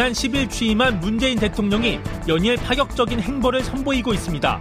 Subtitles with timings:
[0.00, 4.58] 지난 10일 취임한 문재인 대통령이 연일 파격적인 행보를 선보이고 있습니다.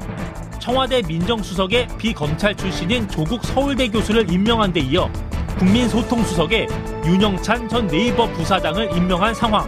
[0.60, 5.10] 청와대 민정수석에 비검찰 출신인 조국 서울대 교수를 임명한 데 이어
[5.58, 6.68] 국민소통수석에
[7.06, 9.66] 윤영찬 전 네이버 부사장을 임명한 상황.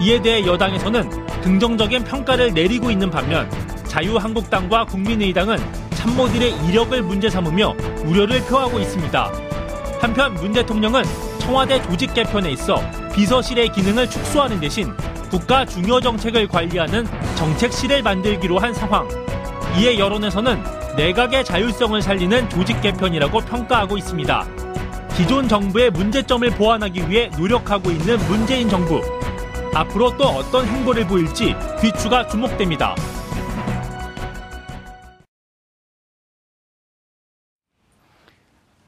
[0.00, 1.10] 이에 대해 여당에서는
[1.40, 3.50] 긍정적인 평가를 내리고 있는 반면
[3.88, 5.58] 자유한국당과 국민의당은
[5.94, 7.74] 참모들의 이력을 문제 삼으며
[8.04, 9.32] 우려를 표하고 있습니다.
[10.00, 11.02] 한편 문 대통령은
[11.40, 12.80] 청와대 조직 개편에 있어
[13.12, 14.90] 비서실의 기능을 축소하는 대신
[15.30, 19.08] 국가 중요 정책을 관리하는 정책실을 만들기로 한 상황.
[19.78, 20.62] 이에 여론에서는
[20.96, 24.46] 내각의 자율성을 살리는 조직 개편이라고 평가하고 있습니다.
[25.16, 29.00] 기존 정부의 문제점을 보완하기 위해 노력하고 있는 문재인 정부.
[29.74, 32.94] 앞으로 또 어떤 행보를 보일지 귀추가 주목됩니다.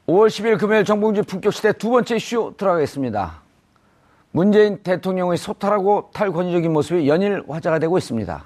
[0.07, 3.44] 5월 10일 금요일 정봉주 품격시대 두 번째 이슈 들어가겠습니다.
[4.35, 8.45] 문재인 대통령의 소탈하고 탈권위적인 모습이 연일 화제가 되고 있습니다.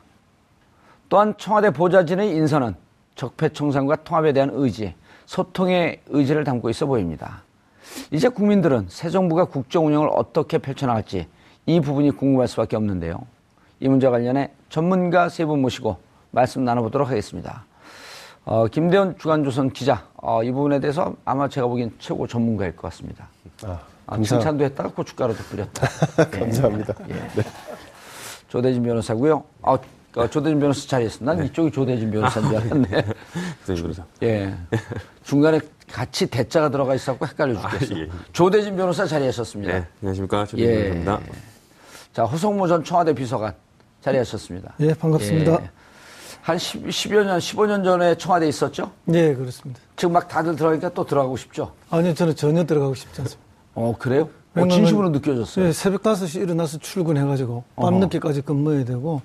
[1.09, 2.75] 또한 청와대 보좌진의 인선은
[3.15, 4.93] 적폐청산과 통합에 대한 의지,
[5.25, 7.41] 소통의 의지를 담고 있어 보입니다.
[8.11, 11.27] 이제 국민들은 새 정부가 국정 운영을 어떻게 펼쳐나갈지
[11.65, 13.25] 이 부분이 궁금할 수밖에 없는데요.
[13.79, 15.97] 이 문제와 관련해 전문가 세 분 모시고
[16.29, 17.65] 말씀 나눠보도록 하겠습니다.
[18.45, 23.27] 어, 김대원 주간조선 기자, 어, 이 부분에 대해서 아마 제가 보기엔 최고 전문가일 것 같습니다.
[23.63, 23.79] 아,
[24.09, 25.87] 아, 칭찬도 했다가 고춧가루도 뿌렸다.
[26.31, 26.93] 감사합니다.
[27.09, 27.13] 예.
[27.13, 27.43] 네.
[28.47, 29.43] 조대진 변호사고요.
[29.61, 29.77] 아,
[30.15, 31.23] 어, 조대진 변호사 자리했어.
[31.23, 31.45] 난 네.
[31.45, 33.05] 이쪽이 조대진 변호사인 줄 알았네.
[33.61, 34.03] 조대진 변호사.
[34.23, 34.55] 예.
[35.23, 35.59] 중간에
[35.91, 37.93] 같이 대자가 들어가 있었고 헷갈려 죽겠어.
[37.95, 38.09] 아, 예.
[38.33, 39.71] 조대진 변호사 자리하셨습니다.
[39.73, 40.45] 네, 안녕하십니까.
[40.45, 40.89] 조대진 예.
[40.89, 41.19] 변호사입니다.
[42.13, 43.53] 자, 허성모 전 청와대 비서관
[44.01, 44.73] 자리하셨습니다.
[44.79, 45.51] 예, 반갑습니다.
[45.61, 45.69] 예.
[46.41, 48.91] 한 10, 10여 년, 15년 전에 청와대에 있었죠?
[49.05, 49.79] 네, 그렇습니다.
[49.95, 51.73] 지금 막 다들 들어가니까 또 들어가고 싶죠?
[51.91, 53.48] 아니요, 저는 전혀 들어가고 싶지 않습니다.
[53.75, 54.29] 어, 그래요?
[54.55, 55.65] 어, 진심으로 느껴졌어요?
[55.65, 59.21] 네, 새벽 5시 일어나서 출근해가지고 밤늦게까지 근무해야 되고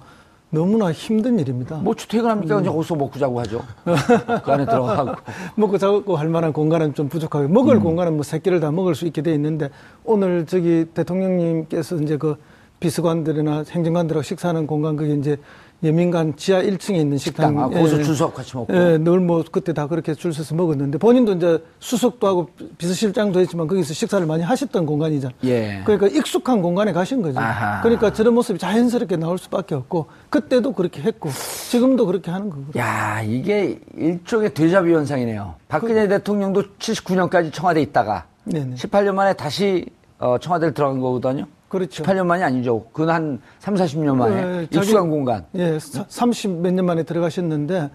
[0.51, 1.77] 너무나 힘든 일입니다.
[1.77, 2.57] 뭐 퇴근합니까?
[2.57, 3.63] 그냥 거기서 먹고 자고 하죠.
[3.85, 5.17] 그 안에 들어가고.
[5.57, 7.83] 먹고 자고 할 만한 공간은 좀 부족하고 먹을 음.
[7.83, 9.71] 공간은 뭐 새끼를 다 먹을 수 있게 돼 있는데
[10.05, 12.37] 오늘 저기 대통령님께서 이제 그
[12.79, 15.39] 비서관들이나 행정관들하고 식사하는 공간 그게 이제
[15.83, 17.51] 예민간 지하 1층에 있는 식당.
[17.51, 17.65] 식당.
[17.65, 18.75] 아, 거기서 예, 줄 서서 같이 먹고.
[18.75, 22.49] 예, 늘 뭐 그때 다 그렇게 줄 서서 먹었는데 본인도 이제 수석도 하고
[22.79, 25.35] 비서실장도 했지만 거기서 식사를 많이 하셨던 공간이잖아.
[25.45, 25.83] 예.
[25.85, 27.39] 그러니까 익숙한 공간에 가신 거죠.
[27.41, 27.81] 아하.
[27.83, 31.31] 그러니까 저런 모습이 자연스럽게 나올 수밖에 없고 그때도 그렇게 했고
[31.71, 32.65] 지금도 그렇게 하는 거고.
[32.79, 35.55] 야, 이게 일종의 되자비 현상이네요.
[35.69, 38.77] 박근혜 그, 대통령도 79년까지 청와대 있다가 네네.
[38.77, 39.87] 18년 만에 다시
[40.19, 41.47] 어, 청와대를 들어간 거거든요.
[41.79, 42.05] 그렇죠.
[42.05, 42.85] 18년 만이 아니죠.
[42.93, 45.45] 그건 한 3, 40년 만에 네, 익숙한 공간.
[45.57, 47.91] 예, 30 몇 년 만에 들어가셨는데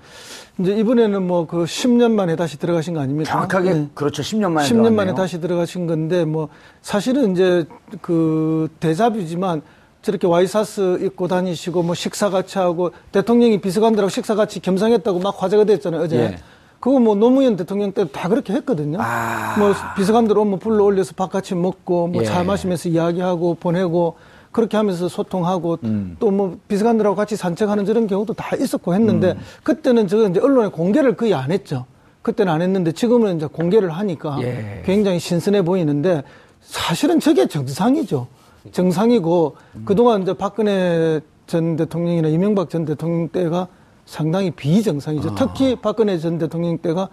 [0.59, 3.31] 이제 이번에는 뭐 그 10년 만에 다시 들어가신 거 아닙니까?
[3.31, 3.87] 정확하게 네.
[3.93, 4.21] 그렇죠.
[4.21, 4.91] 10년 만에 10년 들어갔네요.
[4.95, 6.49] 만에 다시 들어가신 건데 뭐
[6.81, 7.65] 사실은 이제
[8.01, 9.61] 그 대자뷰지만
[10.01, 15.63] 저렇게 와이사스 입고 다니시고 뭐 식사 같이 하고 대통령이 비서관들하고 식사 같이 겸상했다고 막 화제가
[15.63, 16.17] 됐잖아요 어제.
[16.17, 16.37] 예.
[16.79, 18.99] 그거 뭐 노무현 대통령 때 다 그렇게 했거든요.
[19.01, 19.55] 아.
[19.57, 22.43] 뭐 비서관들 오면 불러 올려서 밥 같이 먹고 뭐차 예.
[22.43, 24.15] 마시면서 이야기하고 보내고
[24.51, 26.15] 그렇게 하면서 소통하고 음.
[26.19, 29.39] 또뭐 비서관들하고 같이 산책하는 저런 경우도 다 있었고 했는데 음.
[29.63, 31.85] 그때는 저 이제 언론에 공개를 거의 안 했죠.
[32.21, 34.81] 그때는 안 했는데 지금은 이제 공개를 하니까 예.
[34.85, 36.23] 굉장히 신선해 보이는데
[36.61, 38.27] 사실은 저게 정상이죠.
[38.71, 39.83] 정상이고 음.
[39.85, 43.67] 그동안 이제 박근혜 전 대통령이나 이명박 전 대통령 때가
[44.09, 45.29] 상당히 비정상이죠.
[45.29, 45.35] 아.
[45.35, 47.09] 특히 박근혜 전 대통령 때가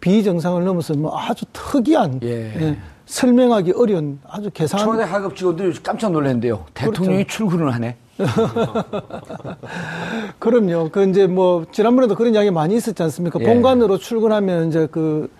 [0.00, 2.28] 비정상을 넘어서 뭐 아주 특이한 예.
[2.58, 4.80] 예, 설명하기 어려운 아주 계산.
[4.80, 6.64] 청와대 하급 직원들이 깜짝 놀랐는데요.
[6.72, 7.36] 대통령이 그렇죠.
[7.36, 7.96] 출근을 하네.
[10.38, 10.88] 그럼요.
[10.90, 13.38] 그 이제 뭐 지난번에도 그런 이야기 많이 있었지 않습니까?
[13.40, 13.44] 예.
[13.44, 15.30] 본관으로 출근하면 이제 그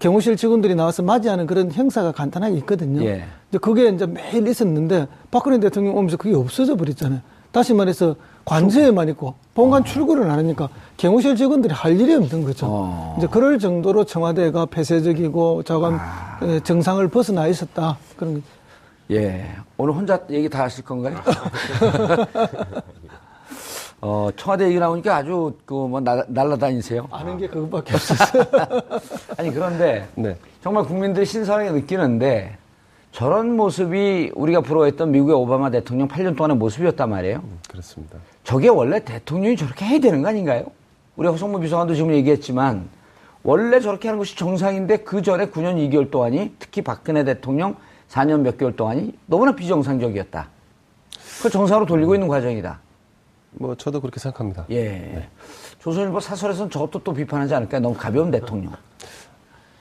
[0.00, 3.04] 경호실 직원들이 나와서 맞이하는 그런 행사가 간단하게 있거든요.
[3.04, 3.24] 예.
[3.48, 7.20] 이제 그게 이제 매일 있었는데 박근혜 대통령 오면서 그게 없어져 버렸잖아요.
[7.52, 9.84] 다시 말해서 관제에만 있고 본관 어.
[9.84, 12.66] 출근을 안 하니까 경호실 직원들이 할 일이 없는 거죠.
[12.68, 13.14] 어.
[13.18, 16.60] 이제 그럴 정도로 청와대가 폐쇄적이고 저간 아.
[16.64, 18.42] 정상을 벗어나 있었다 그런.
[19.10, 19.46] 예,
[19.76, 21.16] 오늘 혼자 얘기 다 하실 건가요?
[24.00, 27.06] 어, 청와대 얘기 나오니까 아주 그뭐 날라다니세요.
[27.10, 28.44] 아는 게 그것밖에 없었어요.
[29.38, 30.36] 아니 그런데 네.
[30.62, 32.56] 정말 국민들이 신선하게 느끼는데
[33.12, 37.40] 저런 모습이 우리가 부러워했던 미국의 오바마 대통령 8년 동안의 모습이었단 말이에요.
[37.44, 38.18] 음, 그렇습니다.
[38.42, 40.64] 저게 원래 대통령이 저렇게 해야 되는 거 아닌가요?
[41.16, 42.88] 우리 허성무 비서관도 지금 얘기했지만
[43.42, 47.76] 원래 저렇게 하는 것이 정상인데 그 전에 9년 2개월 동안이 특히 박근혜 대통령
[48.08, 50.48] 4년 몇 개월 동안이 너무나 비정상적이었다.
[51.42, 52.80] 그 정상으로 돌리고 있는 과정이다.
[53.52, 54.64] 뭐 저도 그렇게 생각합니다.
[54.70, 54.84] 예.
[54.84, 55.28] 네.
[55.80, 57.82] 조선일보 사설에서는 저것도 또 비판하지 않을까요?
[57.82, 58.72] 너무 가벼운 대통령.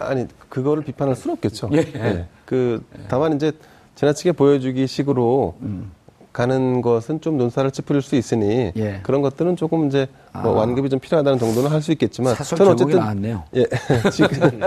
[0.07, 1.69] 아니 그거를 비판할 수는 없겠죠.
[1.73, 1.83] 예.
[1.83, 2.27] 네.
[2.45, 3.51] 그 다만 이제
[3.95, 5.91] 지나치게 보여주기 식으로 음.
[6.33, 8.99] 가는 것은 좀 논사를 찌푸릴 수 있으니 예.
[9.03, 10.59] 그런 것들은 조금 이제 뭐 아.
[10.59, 13.43] 완급이 좀 필요하다는 정도는 할 수 있겠지만 저는 어쨌든 나왔네요.
[13.55, 13.65] 예
[14.11, 14.59] 지금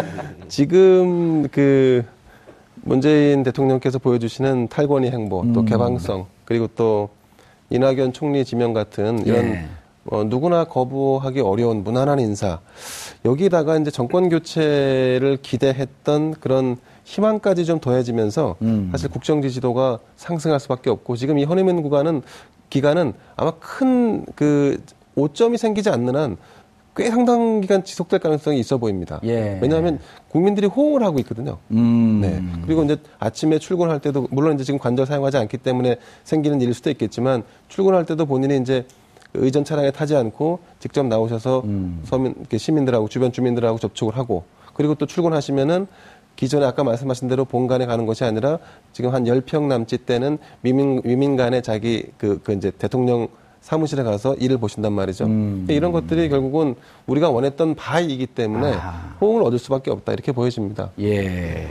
[0.49, 2.05] 지금 그
[2.83, 5.65] 문재인 대통령께서 보여주시는 탈권위 행보 또 음.
[5.65, 7.09] 개방성 그리고 또
[7.71, 9.67] 이낙연 총리 지명 같은 이런 예.
[10.07, 12.61] 어, 누구나 거부하기 어려운 무난한 인사
[13.25, 18.89] 여기다가 이제 정권 교체를 기대했던 그런 희망까지 좀 더해지면서 음.
[18.93, 22.23] 사실 국정 지지도가 상승할 수밖에 없고 지금 이 허니문 구간은
[22.71, 24.83] 기간은 아마 큰 그
[25.17, 26.37] 오점이 생기지 않는 한
[26.97, 29.21] 꽤 상당 기간 지속될 가능성이 있어 보입니다.
[29.25, 29.59] 예.
[29.61, 29.99] 왜냐하면
[30.29, 31.59] 국민들이 호응을 하고 있거든요.
[31.73, 32.21] 음.
[32.21, 32.41] 네.
[32.65, 36.91] 그리고 이제 아침에 출근할 때도 물론 이제 지금 관절 사용하지 않기 때문에 생기는 일일 수도
[36.91, 38.87] 있겠지만 출근할 때도 본인이 이제
[39.35, 42.01] 의전 차량에 타지 않고 직접 나오셔서 음.
[42.05, 44.45] 서민 시민들하고 주변 주민들하고 접촉을 하고
[44.75, 45.87] 그리고 또 출근하시면은
[46.37, 48.59] 기존에 아까 말씀하신 대로 본관에 가는 것이 아니라
[48.93, 53.29] 지금 한 열 평 남짓 되는 위민 위민간에 자기 그, 그 이제 대통령
[53.61, 55.25] 사무실에 가서 일을 보신단 말이죠.
[55.27, 55.67] 음.
[55.71, 56.75] 이런 것들이 결국은
[57.07, 59.17] 우리가 원했던 바이기 때문에 아하.
[59.21, 60.91] 호응을 얻을 수밖에 없다 이렇게 보여집니다.
[61.01, 61.69] 예.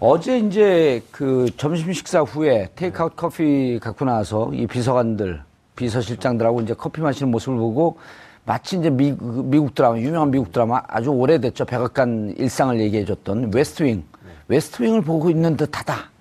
[0.00, 5.42] 어제 이제 그 점심 식사 후에 테이크아웃 커피 갖고 나와서 이 비서관들,
[5.76, 7.98] 비서실장들하고 이제 커피 마시는 모습을 보고
[8.44, 11.64] 마치 이제 미국, 미국 드라마, 유명한 미국 드라마 아주 오래됐죠.
[11.64, 14.04] 백악관 일상을 얘기해줬던 West Wing.
[14.48, 16.11] West Wing을 보고 있는 듯하다.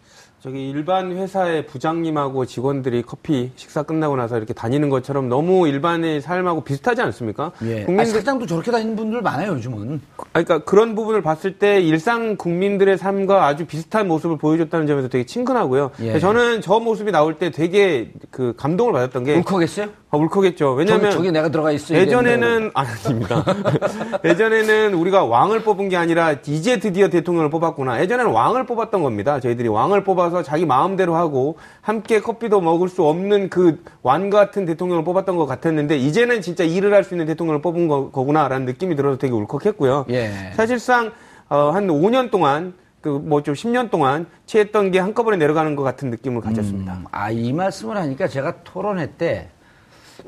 [0.42, 6.62] 저기 일반 회사의 부장님하고 직원들이 커피 식사 끝나고 나서 이렇게 다니는 것처럼 너무 일반의 삶하고
[6.62, 7.52] 비슷하지 않습니까?
[7.64, 7.76] 예.
[7.76, 10.02] 아니, 국민들 사장도 저렇게 다니는 분들 많아요, 요즘은.
[10.34, 15.28] 아니, 그러니까 그런 부분을 봤을 때 일상 국민들의 삶과 아주 비슷한 모습을 보여줬다는 점에서 되게
[15.28, 15.92] 친근하고요.
[16.00, 16.18] 예.
[16.18, 19.90] 저는 저 모습이 나올 때 되게 그 감동을 받았던 게 울컥했어요?
[20.14, 20.74] 아, 울컥했죠.
[20.74, 23.46] 왜냐면 저기, 내가 들어가 있어야 예전에는 아, 아닙니다.
[24.26, 28.02] 예전에는 우리가 왕을 뽑은 게 아니라 이제 드디어 대통령을 뽑았구나.
[28.02, 29.40] 예전에는 왕을 뽑았던 겁니다.
[29.40, 35.04] 저희들이 왕을 뽑아서 자기 마음대로 하고 함께 커피도 먹을 수 없는 그 왕 같은 대통령을
[35.06, 39.18] 뽑았던 것 같았는데 이제는 진짜 일을 할 수 있는 대통령을 뽑은 거, 거구나라는 느낌이 들어서
[39.18, 40.06] 되게 울컥했고요.
[40.10, 40.52] 예.
[40.56, 41.12] 사실상
[41.50, 46.94] 어, 한 5년 동안 그뭐좀 10년 동안 취했던 게 한꺼번에 내려가는 것 같은 느낌을 가졌습니다.
[46.94, 49.50] 음, 아, 이 말씀을 하니까 제가 토론회 때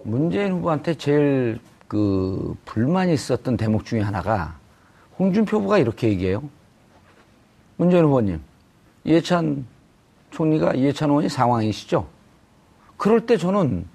[0.04, 4.56] 문재인 후보한테 제일 그 불만이 있었던 대목 중에 하나가
[5.18, 6.44] 홍준표 후보가 이렇게 얘기해요.
[7.78, 8.42] 문재인 후보님,
[9.04, 9.66] 이해찬
[10.32, 12.06] 총리가 이해찬 의원이 상황이시죠?
[12.98, 13.86] 그럴 때 저는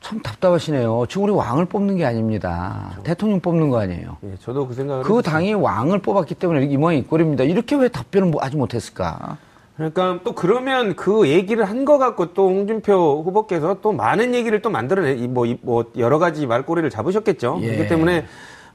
[0.00, 1.06] 참 답답하시네요.
[1.08, 2.98] 지금 우리 왕을 뽑는 게 아닙니다.
[3.04, 4.18] 대통령 뽑는 거 아니에요.
[4.24, 5.22] 예, 저도 그 생각을 그.
[5.22, 7.44] 당이 왕을 뽑았기 때문에 이 모양이 꼴입니다.
[7.44, 9.38] 이렇게 왜 답변을 뭐 하지 못했을까?
[9.76, 14.70] 그러니까 또 그러면 그 얘기를 한 거 갖고 또 홍준표 후보께서 또 많은 얘기를 또
[14.70, 17.58] 만들어내 뭐, 이- 뭐 여러 가지 말꼬리를 잡으셨겠죠.
[17.62, 17.66] 예.
[17.72, 18.24] 그렇기 때문에 어,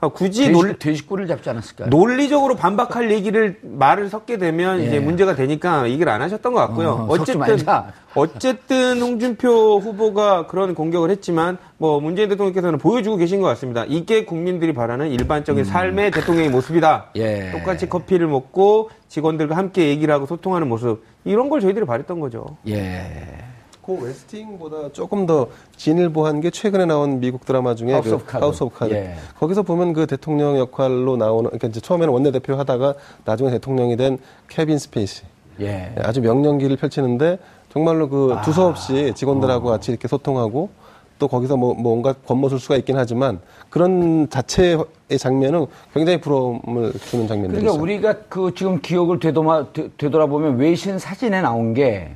[0.07, 1.89] 굳이 돼지, 논, 돼지꼬리를 잡지 않았을까요?
[1.89, 4.85] 논리적으로 반박할 얘기를 말을 섞게 되면 예.
[4.85, 7.07] 이제 문제가 되니까 얘기를 안 하셨던 것 같고요.
[7.09, 7.91] 어, 말자.
[8.15, 13.83] 어쨌든 홍준표 후보가 그런 공격을 했지만 뭐 문재인 대통령께서는 보여주고 계신 것 같습니다.
[13.87, 17.11] 이게 국민들이 바라는 일반적인 삶의 대통령의 모습이다.
[17.15, 17.19] 음.
[17.19, 17.51] 예.
[17.51, 22.57] 똑같이 커피를 먹고 직원들과 함께 얘기를 하고 소통하는 모습 이런 걸 저희들이 바랬던 거죠.
[22.67, 23.48] 예.
[23.97, 28.25] 그 West Wing보다 조금 더 진일보한 게 최근에 나온 미국 드라마 중에 하우스 그 of
[28.25, 28.43] Card.
[28.43, 28.93] House of Card.
[28.93, 29.15] 예.
[29.39, 32.93] 거기서 보면 그 대통령 역할로 나오는 그러니까 이제 처음에는 원내대표 하다가
[33.25, 35.23] 나중에 대통령이 된 케빈 스페이시.
[35.61, 35.91] 예.
[35.97, 36.09] 아.
[36.09, 37.39] 아주 명연기를 펼치는데
[37.73, 40.69] 정말로 그 두서없이 직원들하고 같이 이렇게 소통하고
[41.17, 44.77] 또 거기서 뭐 뭔가 권모술수가 있긴 하지만 그런 자체의
[45.19, 47.81] 장면은 굉장히 부러움을 주는 장면들이 그러니까 있어요.
[47.81, 52.11] 우리가 그 지금 기억을 되돌아, 되- 되돌아보면 외신 사진에 나온 게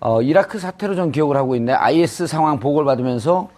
[0.00, 1.72] 어, 이라크 사태로 전 기억을 하고 있네.
[1.72, 3.48] IS 상황 보고를 받으면서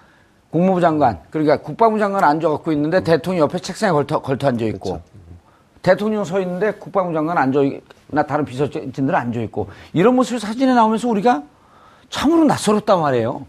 [0.51, 5.01] 국무부 장관, 그러니까 국방부 장관 앉아갖고 있는데 대통령 옆에 책상에 걸터, 걸터 앉아있고
[5.83, 11.45] 대통령 서 있는데 국방부 장관 앉아있나 다른 비서진들 앉아있고 이런 모습이 사진에 나오면서 우리가
[12.09, 13.47] 참으로 낯설었단 말이에요.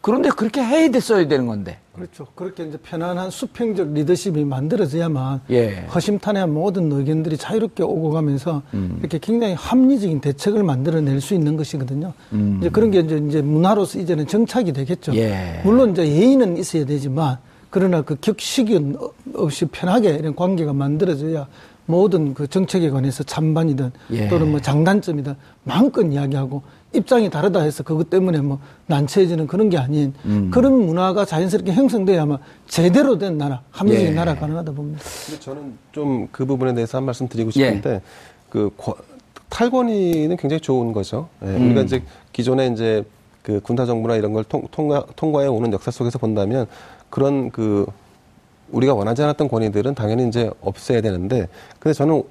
[0.00, 1.78] 그런데 그렇게 해야 됐어야 되는 건데.
[1.94, 2.26] 그렇죠.
[2.34, 5.86] 그렇게 이제 편안한 수평적 리더십이 만들어져야만 예.
[5.94, 8.96] 허심탄회한 모든 의견들이 자유롭게 오고 가면서 음.
[8.98, 12.12] 이렇게 굉장히 합리적인 대책을 만들어낼 수 있는 것이거든요.
[12.32, 12.58] 음.
[12.60, 15.14] 이제 그런 게 이제, 이제 문화로서 이제는 정착이 되겠죠.
[15.14, 15.60] 예.
[15.64, 17.38] 물론 이제 예의는 있어야 되지만
[17.70, 18.96] 그러나 그 격식은
[19.34, 21.46] 없이 편하게 이런 관계가 만들어져야
[21.86, 24.28] 모든 그 정책에 관해서 찬반이든 예.
[24.28, 25.34] 또는 뭐 장단점이든
[25.64, 26.62] 마음껏 이야기하고
[26.94, 30.50] 입장이 다르다 해서 그것 때문에 뭐 난처해지는 그런 게 아닌 음.
[30.52, 34.14] 그런 문화가 자연스럽게 형성돼야만 제대로 된 나라, 합리적인 예.
[34.14, 35.00] 나라가 가능하다 봅니다.
[35.26, 37.66] 근데 저는 좀 그 부분에 대해서 한 말씀 드리고 예.
[37.66, 38.00] 싶은데
[38.48, 38.94] 그 과-
[39.50, 41.28] 탈권위는 굉장히 좋은 거죠.
[41.42, 41.66] 예, 음.
[41.66, 43.04] 우리가 이제 기존에 이제
[43.42, 46.66] 그 군사 정부나 이런 걸 통, 통과, 통과해 오는 역사 속에서 본다면
[47.10, 47.86] 그런 그
[48.72, 51.46] 우리가 원하지 않았던 권위들은 당연히 이제 없애야 되는데
[51.78, 52.22] 근데 저는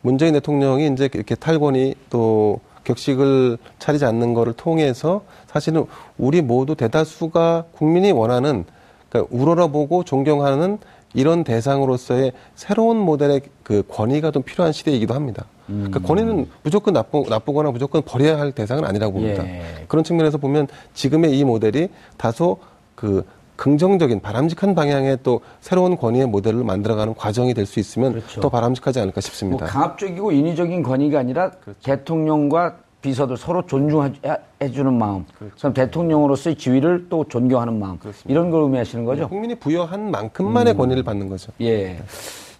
[0.00, 5.86] 문재인 대통령이 이제 이렇게 탈권위 또 격식을 차리지 않는 거를 통해서 사실은
[6.18, 8.64] 우리 모두 대다수가 국민이 원하는
[9.08, 10.78] 그러니까 우러러보고 존경하는
[11.14, 15.44] 이런 대상으로서의 새로운 모델의 그 권위가 좀 필요한 시대이기도 합니다.
[15.66, 19.44] 그러니까 권위는 무조건 나쁘, 나쁘거나 무조건 버려야 할 대상은 아니라고 봅니다.
[19.46, 19.84] 예.
[19.88, 22.58] 그런 측면에서 보면 지금의 이 모델이 다소
[22.94, 23.24] 그
[23.56, 28.40] 긍정적인 바람직한 방향의 또 새로운 권위의 모델을 만들어가는 과정이 될 수 있으면 그렇죠.
[28.40, 29.66] 더 바람직하지 않을까 뭐 싶습니다.
[29.66, 31.78] 강압적이고 인위적인 권위가 아니라 그렇죠.
[31.82, 35.56] 대통령과 비서들 서로 존중해주는 마음, 그렇죠.
[35.58, 39.28] 그럼 대통령으로서의 지위를 또 존경하는 마음, 이런 걸 의미하시는 거죠?
[39.28, 40.10] 국민이 부여한 음.
[40.10, 41.52] 만큼만의 권위를 받는 거죠.
[41.60, 42.00] 예.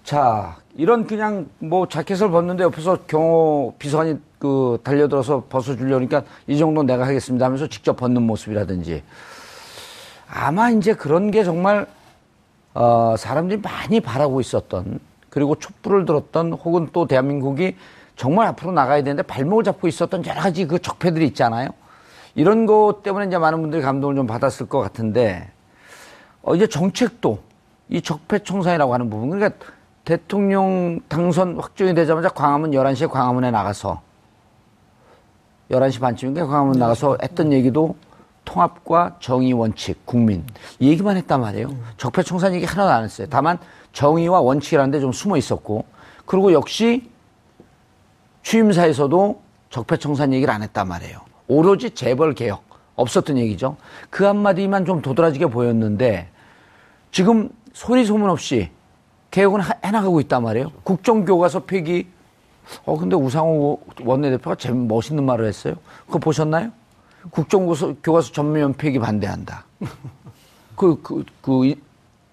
[0.05, 7.07] 자, 이런 그냥 뭐 자켓을 벗는데 옆에서 경호 비서관이 그 달려들어서 벗어주려니까 이 정도 내가
[7.07, 9.03] 하겠습니다 하면서 직접 벗는 모습이라든지
[10.35, 11.87] 아마 이제 그런 게 정말
[12.73, 14.99] 어, 사람들이 많이 바라고 있었던
[15.29, 17.77] 그리고 촛불을 들었던 혹은 또 대한민국이
[18.17, 21.69] 정말 앞으로 나가야 되는데 발목을 잡고 있었던 여러 가지 그 적폐들이 있잖아요.
[22.35, 25.51] 이런 것 때문에 이제 많은 분들이 감동을 좀 받았을 것 같은데
[26.43, 27.39] 어, 이제 정책도
[27.91, 29.67] 이 적폐청산이라고 하는 부분 그러니까
[30.05, 34.01] 대통령 당선 확정이 되자마자 광화문 11시에 광화문에 나가서
[35.71, 37.97] 11시 반쯤인가 광화문 나가서 했던 얘기도
[38.45, 40.45] 통합과 정의 원칙, 국민
[40.79, 41.69] 이 얘기만 했단 말이에요.
[41.97, 43.27] 적폐청산 얘기 하나도 안 했어요.
[43.31, 43.59] 다만
[43.93, 45.85] 정의와 원칙이라는 데 좀 숨어 있었고
[46.27, 47.09] 그리고 역시
[48.43, 51.21] 취임사에서도 적폐청산 얘기를 안 했단 말이에요.
[51.49, 52.63] 오로지 재벌 개혁
[52.97, 53.77] 없었던 얘기죠.
[54.11, 56.29] 그 한마디만 좀 도드라지게 보였는데
[57.11, 58.71] 지금 소리 소문 없이
[59.31, 60.71] 개혁은 하- 해나가고 있단 말이에요.
[60.83, 62.09] 국정교과서 폐기.
[62.85, 65.75] 어 근데 우상호 원내대표가 제일 멋있는 말을 했어요.
[66.07, 66.71] 그거 보셨나요?
[67.31, 69.65] 국정교과서 교과서 전면 폐기 반대한다.
[70.77, 71.75] 그 그 그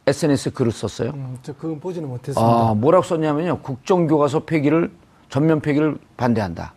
[0.08, 1.12] SNS 글을 썼어요.
[1.12, 2.42] 음, 저 그건 보지는 못했습니다.
[2.42, 3.60] 아, 뭐라고 썼냐면요.
[3.60, 4.92] 국정교과서 폐기를,
[5.30, 6.74] 전면 폐기를 반대한다.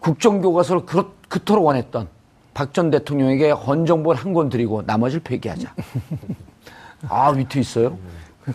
[0.00, 2.08] 국정교과서를 그렇, 그토록 원했던
[2.54, 5.74] 박 전 대통령에게 헌정본 한 권 드리고 나머지를 폐기하자.
[7.08, 7.98] 아, 위트 있어요?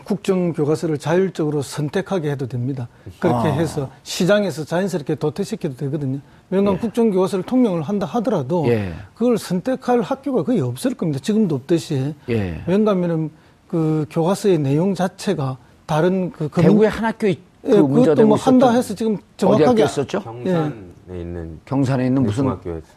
[0.03, 2.88] 국정 교과서를 자율적으로 선택하게 해도 됩니다.
[3.06, 3.12] 아.
[3.20, 6.20] 그렇게 해서 시장에서 자연스럽게 도태시켜도 되거든요.
[6.50, 8.94] 왜냐하면 국정 교과서를 통용을 한다 하더라도 예.
[9.15, 11.20] 그걸 선택할 학교가 거의 없을 겁니다.
[11.22, 12.13] 지금도 없듯이.
[12.29, 12.62] 예.
[12.67, 13.29] 왜냐하면은
[13.67, 18.72] 그 교과서의 내용 자체가 다른 그 검- 대구에 한 학교 그 예, 그것도 뭐 한다
[18.72, 20.22] 해서 지금 어디 정확하게 학교 있었죠?
[20.22, 20.72] 경산에
[21.10, 22.96] 있는 경산에 있는 무슨 중학교였습니다.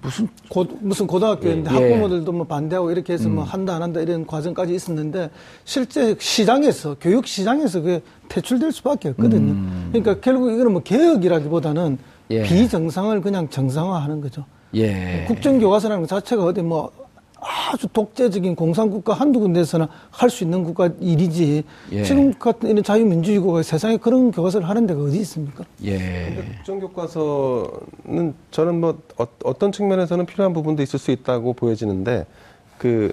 [0.00, 1.76] 무슨 고, 무슨 고등학교인데 예.
[1.76, 1.82] 음.
[1.82, 5.30] 학부모들도 뭐 반대하고 이렇게 해서 뭐 한다 안 한다 이런 과정까지 있었는데
[5.64, 9.56] 실제 시장에서 교육 시장에서 그게 퇴출될 수밖에 없거든요.
[9.90, 11.98] 그러니까 결국 이거는 뭐 개혁이라기보다는 음.
[12.30, 12.42] 예.
[12.42, 14.44] 비정상을 그냥 정상화하는 거죠.
[14.74, 15.24] 예.
[15.26, 16.92] 국정교과서라는 것 자체가 어디 뭐
[17.40, 22.02] 아주 독재적인 공산국가 한두 군데서는 할수 있는 국가 일이지 예.
[22.02, 25.64] 지금 같은 이런 자유민주주의 국가 세상에 그런 교과서를 하는 데가 어디 있습니까?
[25.84, 26.42] 예.
[26.56, 32.26] 국정 교과서는 저는 뭐 어, 떤 측면에서는 필요한 부분도 있을 수 있다고 보여지는데
[32.76, 33.12] 그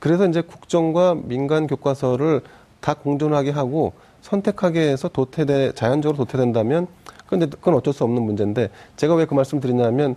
[0.00, 2.42] 그래서 이제 국정과 민간 교과서를
[2.80, 3.92] 다 공존하게 하고
[4.22, 6.86] 선택하게 해서 도태돼 자연적으로 도태된다면
[7.34, 10.16] 이제 그건 어쩔 수 없는 문제인데 제가 왜 그 말씀 드리냐면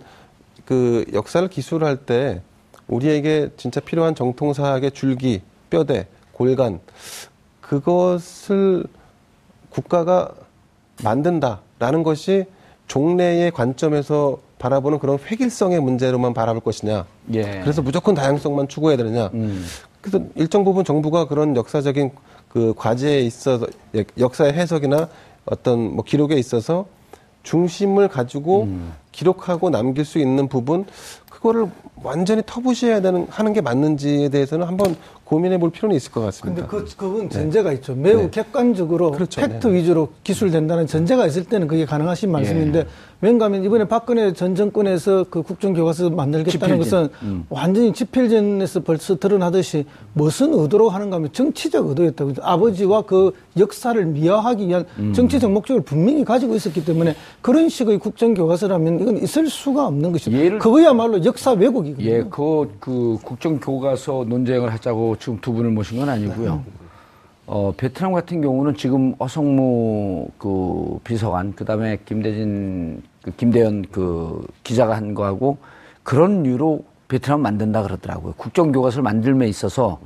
[0.64, 2.42] 그 역사를 기술할 때
[2.90, 6.80] 우리에게 진짜 필요한 정통사학의 줄기, 뼈대, 골간
[7.60, 8.84] 그것을
[9.70, 10.32] 국가가
[11.02, 12.44] 만든다라는 것이
[12.88, 17.06] 종래의 관점에서 바라보는 그런 획일성의 문제로만 바라볼 것이냐.
[17.34, 17.60] 예.
[17.60, 19.30] 그래서 무조건 다양성만 추구해야 되느냐.
[19.32, 19.64] 음.
[20.00, 22.10] 그래서 일정 부분 정부가 그런 역사적인
[22.48, 23.66] 그 과제에 있어서
[24.18, 25.08] 역사의 해석이나
[25.46, 26.86] 어떤 뭐 기록에 있어서
[27.42, 28.92] 중심을 가지고 음.
[29.12, 30.84] 기록하고 남길 수 있는 부분
[31.30, 31.70] 그거를
[32.02, 36.66] 완전히 터부시해야 되는 하는 게 맞는지에 대해서는 한번 고민해 볼 필요는 있을 것 같습니다.
[36.66, 37.94] 근데 그, 그건 전제가 있죠.
[37.94, 38.30] 매우 네.
[38.30, 39.40] 객관적으로 그렇죠.
[39.40, 39.74] 팩트 네.
[39.74, 42.86] 위주로 기술된다는 전제가 있을 때는 그게 가능하신 말씀인데
[43.20, 47.10] 왠가하면 이번에 박근혜 전 정권에서 그 국정 교과서 만들겠다는 집필진.
[47.20, 52.32] 것은 완전히 집필전에서 벌써 드러나듯이 무슨 의도로 하는가 하면 정치적 의도였다고.
[52.40, 59.00] 아버지와 그 역사를 미화하기 위한 정치적 목적을 분명히 가지고 있었기 때문에 그런 식의 국정 교과서라면
[59.00, 60.30] 이건 있을 수가 없는 것이죠.
[60.32, 62.10] 예를- 그거야말로 역사 왜곡이 거든요.
[62.10, 66.64] 예, 그, 그 국정교과서 논쟁을 하자고 지금 두 분을 모신 건 아니고요.
[67.46, 74.96] 어, 베트남 같은 경우는 지금 어성무 그 비서관, 그 다음에 김대진, 그 김대현 그 기자가
[74.96, 75.58] 한 거하고
[76.04, 78.34] 그런 류로 베트남 만든다 그러더라고요.
[78.36, 79.98] 국정교과서를 만들면 있어서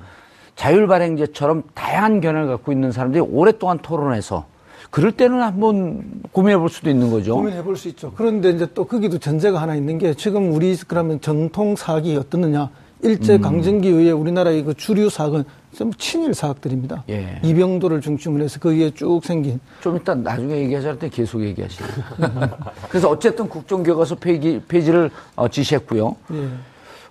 [0.57, 4.47] 자율발행제처럼 다양한 견해를 갖고 있는 사람들이 오랫동안 토론해서
[4.91, 7.37] 그럴 때는 한번 고민해 볼 수도 있는 거죠.
[7.37, 8.13] 고민해 볼 수 있죠.
[8.17, 12.71] 그런데 이제 또 거기도 전제가 하나 있는 게 지금 우리 그러면 정통 사학이 어떻느냐
[13.03, 15.45] 일제 강점기 이후에 우리나라의 그 주류 사학은
[15.77, 17.05] 좀 친일 사학들입니다.
[17.11, 17.39] 예.
[17.43, 21.85] 이병도를 중심으로 해서 그 위에 쭉 생긴 좀 이따 나중에 얘기하실 때 계속 얘기하시죠.
[22.89, 26.17] 그래서 어쨌든 국정교과서 폐기, 폐지를 어, 지시했고요.
[26.33, 26.49] 예.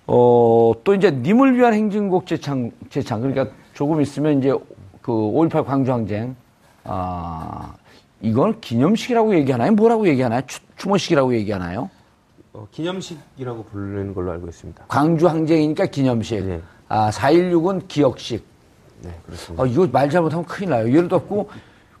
[0.06, 3.20] 어, 또 이제 님을 위한 행진곡 재창, 재창.
[3.20, 4.52] 그러니까 조금 있으면 이제
[5.02, 6.34] 그 5.18 광주항쟁,
[6.84, 7.74] 아,
[8.20, 9.72] 이건 기념식이라고 얘기하나요?
[9.72, 10.42] 뭐라고 얘기하나요?
[10.46, 11.90] 추, 추모식이라고 얘기하나요?
[12.52, 14.84] 어, 기념식이라고 부르는 걸로 알고 있습니다.
[14.88, 16.44] 광주 항쟁이니까 기념식.
[16.46, 16.60] 네.
[16.88, 18.44] 아, 4.16은 기억식.
[19.02, 19.62] 네, 그렇습니다.
[19.62, 20.88] 어, 이거 말 잘못하면 큰일 나요.
[20.88, 21.50] 예를 들고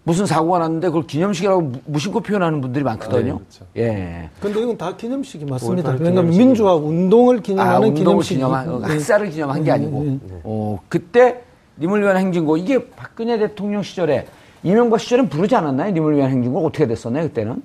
[0.04, 3.38] 무슨 사고가 났는데 그걸 기념식이라고 무- 무심코 표현하는 분들이 많거든요.
[3.38, 3.64] 그렇죠.
[3.76, 4.28] 예.
[4.40, 5.92] 근데 이건 다 기념식이 맞습니다.
[5.94, 6.30] 5.18 왜냐하면.
[6.30, 10.02] 민주화 운동을 아, 기념하는 운동을 기념식이 기념한, 어, 학살을 기념한 게 아니고.
[10.04, 11.42] 네, 어, 그때
[11.78, 14.26] 위한 행진곡, 이게 박근혜 대통령 시절에
[14.64, 15.92] 이명박 시절엔 부르지 않았나요?
[15.92, 17.62] 님을 위한 행진곡 어떻게 됐었나요, 그때는?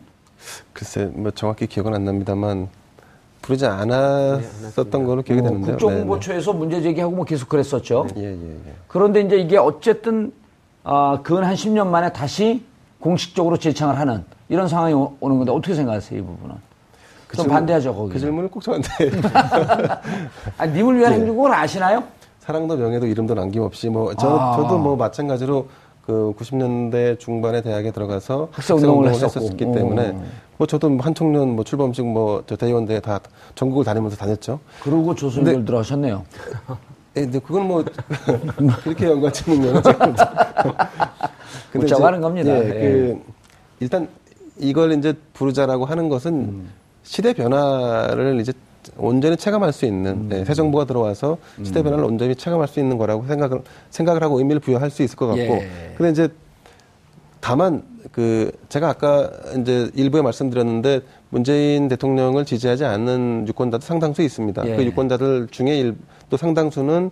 [0.73, 2.67] 글쎄, 뭐 정확히 기억은 안 납니다만
[3.41, 5.65] 부르지 않았었던 걸로 기억이 되는데요.
[5.65, 8.05] 네, 국정홍보처에서 문제 제기하고 뭐 계속 그랬었죠.
[8.15, 8.21] 네.
[8.21, 8.73] 예, 예, 예.
[8.87, 10.31] 그런데 이제 이게 어쨌든,
[10.83, 12.63] 아, 근한 10년 만에 다시
[12.99, 16.55] 공식적으로 재창을 하는 이런 상황이 오- 오는 건데 어떻게 생각하세요, 이 부분은?
[16.55, 18.13] 좀 질문- 반대하죠, 거기.
[18.13, 18.89] 그 질문을 꼭 저한테
[20.57, 21.17] 아, 님을 위한 예.
[21.17, 22.03] 행진곡을 아시나요?
[22.39, 24.55] 사랑도 명예도 이름도 남김없이 뭐 저, 아.
[24.57, 25.67] 저도 뭐 마찬가지로
[26.09, 29.57] 그 90년대 중반에 대학에 들어가서 학생 운동을 했었기.
[29.57, 30.23] 때문에 어.
[30.57, 33.19] 뭐 저도 뭐 한총련 뭐 출범식 뭐저 대의원대 다
[33.53, 34.59] 전국을 다니면서 다녔죠.
[34.81, 36.25] 그러고 조선일 들어가셨네요.
[37.15, 37.85] 예, 근데 그건 뭐
[38.83, 40.15] 그렇게 연관짓는 거는
[41.75, 42.51] 웃자고 하는 겁니다.
[42.51, 42.71] 예, 예.
[42.71, 43.21] 그
[43.79, 44.07] 일단
[44.57, 46.69] 이걸 이제 부르자라고 하는 것은 음.
[47.03, 48.51] 시대 변화를 이제
[48.97, 50.29] 온전히 체감할 수 있는 음.
[50.29, 54.59] 네, 새 정부가 들어와서 시대 변화를 온전히 체감할 수 있는 거라고 생각을 생각을 하고 의미를
[54.59, 55.69] 부여할 수 있을 것 같고 예.
[55.97, 56.29] 근데 이제
[57.41, 64.67] 다만 그 제가 아까 이제 일부에 말씀드렸는데 문재인 대통령을 지지하지 않는 유권자도 상당수 있습니다.
[64.67, 64.75] 예.
[64.75, 65.95] 그 유권자들 중에 일,
[66.29, 67.11] 또 상당수는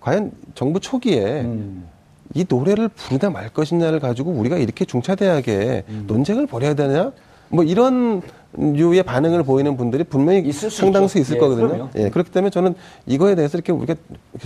[0.00, 1.86] 과연 정부 초기에 음.
[2.34, 6.04] 이 노래를 부르다 말 것이냐를 가지고 우리가 이렇게 중차대하게 음.
[6.06, 7.12] 논쟁을 벌여야 되냐?
[7.48, 8.22] 뭐 이런
[8.56, 11.34] 유의 반응을 보이는 분들이 분명히 상당수 있죠.
[11.34, 11.68] 있을 예, 거거든요.
[11.68, 11.90] 그럼요.
[11.96, 12.74] 예, 그렇기 때문에 저는
[13.06, 13.94] 이거에 대해서 이렇게 우리가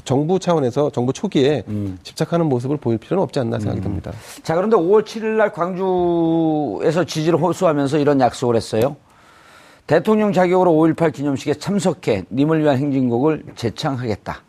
[0.04, 1.98] 정부 차원에서 정부 초기에 음.
[2.02, 4.12] 집착하는 모습을 보일 필요는 없지 않나 생각이 듭니다.
[4.42, 8.96] 자, 그런데 5월 7일 날 광주에서 지지를 호소하면서 이런 약속을 했어요.
[9.86, 14.42] 대통령 자격으로 5.18 기념식에 참석해 님을 위한 행진곡을 재창하겠다.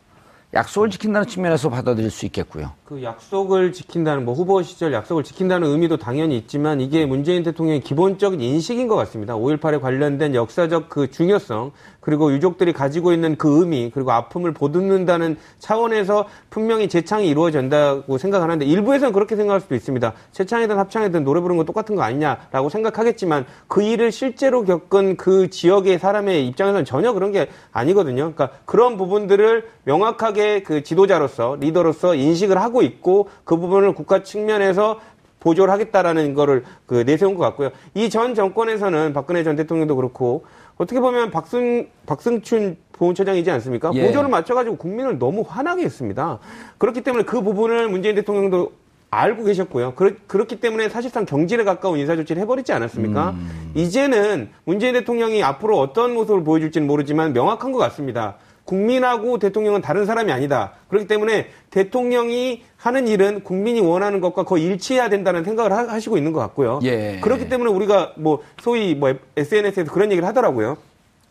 [0.54, 2.72] 약속을 지킨다는 측면에서 받아들일 수 있겠고요.
[2.94, 8.40] 그 약속을 지킨다는 뭐 후보 시절 약속을 지킨다는 의미도 당연히 있지만 이게 문재인 대통령의 기본적인
[8.40, 9.34] 인식인 것 같습니다.
[9.36, 16.28] 5.18에 관련된 역사적 그 중요성 그리고 유족들이 가지고 있는 그 의미 그리고 아픔을 보듬는다는 차원에서
[16.52, 20.14] 분명히 재창이 이루어진다고 생각하는데 일부에서는 그렇게 생각할 수도 있습니다.
[20.32, 25.98] 재창이든 합창이든 노래 부르는 거 똑같은 거 아니냐라고 생각하겠지만 그 일을 실제로 겪은 그 지역의
[25.98, 28.34] 사람의 입장에서는 전혀 그런 게 아니거든요.
[28.34, 35.00] 그러니까 그런 부분들을 명확하게 그 지도자로서 리더로서 인식을 하고 있고 그 부분을 국가 측면에서
[35.39, 37.72] 보조를 하겠다라는 거를 그 내세운 것 같고요.
[37.96, 40.46] 이 전 정권에서는 박근혜 전 대통령도 그렇고
[40.78, 43.91] 어떻게 보면 박승 박승춘 보훈처장이지 않습니까?
[43.93, 44.06] 예.
[44.08, 46.39] 보조를 맞춰가지고 국민을 너무 화나게 했습니다.
[46.78, 48.72] 그렇기 때문에 그 부분을 문재인 대통령도
[49.12, 49.93] 알고 계셨고요.
[49.96, 53.36] 그렇, 그렇기 때문에 사실상 경질에 가까운 인사조치를 해버리지 않았습니까?
[53.76, 58.38] 이제는 문재인 대통령이 앞으로 어떤 모습을 보여줄지는 모르지만 명확한 것 같습니다.
[58.65, 60.73] 국민하고 대통령은 다른 사람이 아니다.
[60.89, 66.32] 그렇기 때문에 대통령이 하는 일은 국민이 원하는 것과 거의 일치해야 된다는 생각을 하- 하시고 있는
[66.32, 66.80] 것 같고요.
[66.84, 67.19] 예.
[67.21, 70.78] 그렇기 때문에 우리가 뭐 소위 뭐 SNS에서 그런 얘기를 하더라고요.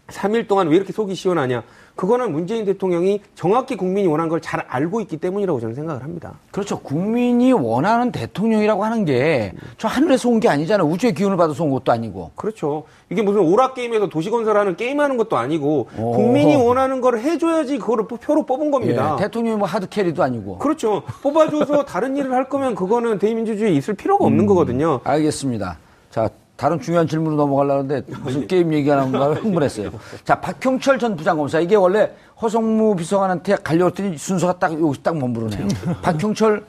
[0.08, 1.62] 3일 동안 왜 이렇게 속이 시원하냐?
[1.96, 6.34] 그거는 문재인 대통령이 정확히 국민이 원하는 걸잘 알고 있기 때문이라고 저는 생각을 합니다.
[6.50, 6.80] 그렇죠.
[6.80, 10.86] 국민이 원하는 대통령이라고 하는 게 저 하늘에서 온 게 아니잖아요.
[10.88, 12.30] 우주의 기운을 받아서 온 것도 아니고.
[12.34, 12.84] 그렇죠.
[13.10, 16.12] 이게 무슨 오락 게임에서 도시 건설하는 게임하는 것도 아니고 오.
[16.12, 19.16] 국민이 원하는 걸 해줘야지 그거를 표- 표로 뽑은 겁니다.
[19.18, 20.58] 예, 대통령이 뭐 하드캐리도 아니고.
[20.58, 21.02] 그렇죠.
[21.22, 25.00] 뽑아줘서 다른 일을 할 거면 그거는 대의민주주의에 있을 필요가 없는 거거든요.
[25.04, 25.78] 알겠습니다.
[26.10, 26.28] 자,
[26.62, 29.90] 다른 중요한 질문으로 넘어가려는데 무슨 게임 얘기가 나온가 흥분했어요.
[30.22, 31.58] 자, 박형철 전 부장검사.
[31.58, 35.66] 이게 원래 허성무 비서관한테 갈려왔더니 순서가 딱 여기 딱 머무르네요.
[36.02, 36.64] 박형철,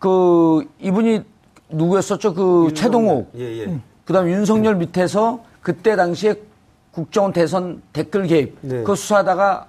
[0.00, 1.22] 그, 이분이
[1.68, 2.34] 누구였었죠?
[2.34, 3.30] 그 최동욱.
[3.36, 3.78] 예, 예.
[4.04, 6.34] 그 다음 윤석열 밑에서 그때 당시에
[6.90, 8.58] 국정원 대선 댓글 개입.
[8.62, 8.78] 네.
[8.78, 9.66] 그거 수사하다가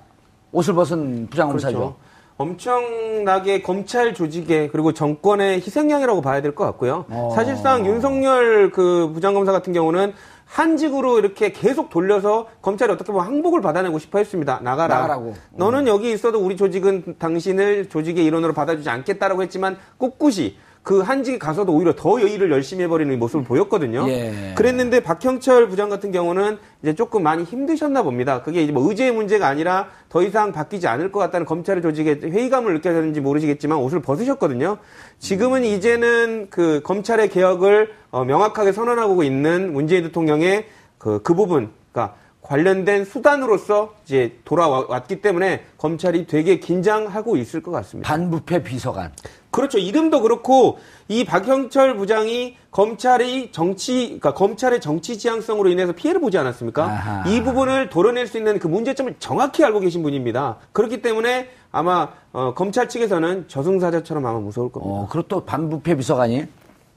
[0.54, 1.78] 옷을 벗은 부장검사죠.
[1.78, 1.96] 그렇죠.
[2.42, 7.06] 엄청나게 검찰 조직에 그리고 정권의 희생양이라고 봐야 될 것 같고요.
[7.10, 7.32] 어.
[7.36, 10.14] 사실상 윤석열 그 부장검사 같은 경우는
[10.46, 14.60] 한 직으로 이렇게 계속 돌려서 검찰이 어떻게 보면 항복을 받아내고 싶어 했습니다.
[14.62, 14.96] 나가라.
[14.96, 15.34] 나가라고.
[15.52, 21.72] 너는 여기 있어도 우리 조직은 당신을 조직의 일원으로 받아주지 않겠다라고 했지만 꿋꿋이 그 한직에 가서도
[21.74, 24.10] 오히려 더 일을 열심히 해버리는 모습을 보였거든요.
[24.10, 24.54] 예.
[24.56, 28.42] 그랬는데 박형철 부장 같은 경우는 이제 조금 많이 힘드셨나 봅니다.
[28.42, 32.74] 그게 이제 뭐 의제의 문제가 아니라 더 이상 바뀌지 않을 것 같다는 검찰의 조직에 회의감을
[32.74, 34.78] 느껴졌는지 모르시겠지만 옷을 벗으셨거든요.
[35.20, 40.66] 지금은 이제는 그 검찰의 개혁을 어, 명확하게 선언하고 있는 문재인 대통령의
[40.98, 48.10] 그, 그 부분, 그러니까 관련된 수단으로서 이제 돌아왔기 때문에 검찰이 되게 긴장하고 있을 것 같습니다.
[48.10, 49.12] 반부패 비서관.
[49.52, 49.78] 그렇죠.
[49.78, 56.84] 이름도 그렇고 이 박형철 부장이 검찰이 정치, 그러니까 검찰의 정치 지향성으로 인해서 피해를 보지 않았습니까?
[56.86, 57.30] 아하.
[57.30, 60.58] 이 부분을 도려낼 수 있는 그 문제점을 정확히 알고 계신 분입니다.
[60.72, 64.94] 그렇기 때문에 아마 어, 검찰 측에서는 저승사자처럼 아마 무서울 겁니다.
[64.94, 66.46] 어, 그리고 또 반부패 비서관이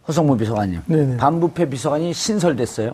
[0.07, 0.83] 허성무 비서관님.
[0.87, 1.17] 네네.
[1.17, 2.93] 반부패 비서관이 신설됐어요.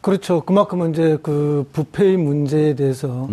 [0.00, 0.40] 그렇죠.
[0.42, 3.28] 그만큼 이제 그 부패의 문제에 대해서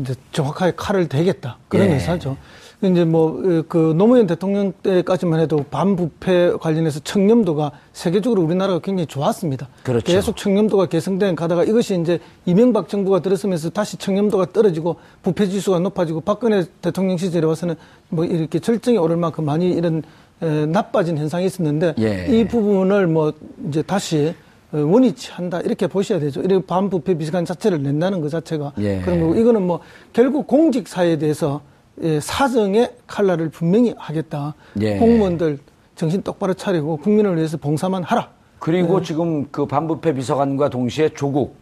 [0.00, 1.90] 이제 정확하게 칼을 대겠다 그런 음.
[1.90, 1.94] 예.
[1.96, 2.36] 의사죠.
[2.82, 3.38] 이제 뭐
[3.68, 9.68] 그 노무현 대통령 때까지만 해도 반부패 관련해서 청렴도가 세계적으로 우리나라가 굉장히 좋았습니다.
[9.82, 10.04] 그렇죠.
[10.04, 16.20] 계속 청렴도가 개선된 가다가 이것이 이제 이명박 정부가 들어서면서 다시 청렴도가 떨어지고 부패 지수가 높아지고
[16.20, 17.74] 박근혜 대통령 시절에 와서는
[18.08, 20.02] 뭐 이렇게 절정에 오를 만큼 많이 이런
[20.40, 22.26] 에, 나빠진 현상이 있었는데 예.
[22.28, 23.32] 이 부분을 뭐
[23.68, 24.34] 이제 다시
[24.70, 26.42] 어, 원위치 한다 이렇게 보셔야 되죠.
[26.42, 29.00] 이렇게 반부패 비서관 자체를 낸다는 것 자체가 예.
[29.00, 29.80] 그런 거고 이거는 뭐
[30.12, 31.77] 결국 공직 사회에 대해서 예,
[32.20, 34.54] 사정의 칼날을 분명히 하겠다.
[34.80, 34.98] 예.
[34.98, 35.58] 공무원들
[35.96, 38.30] 정신 똑바로 차리고 국민을 위해서 봉사만 하라.
[38.58, 41.56] 그리고 지금 그 반부패 비서관과 동시에 조국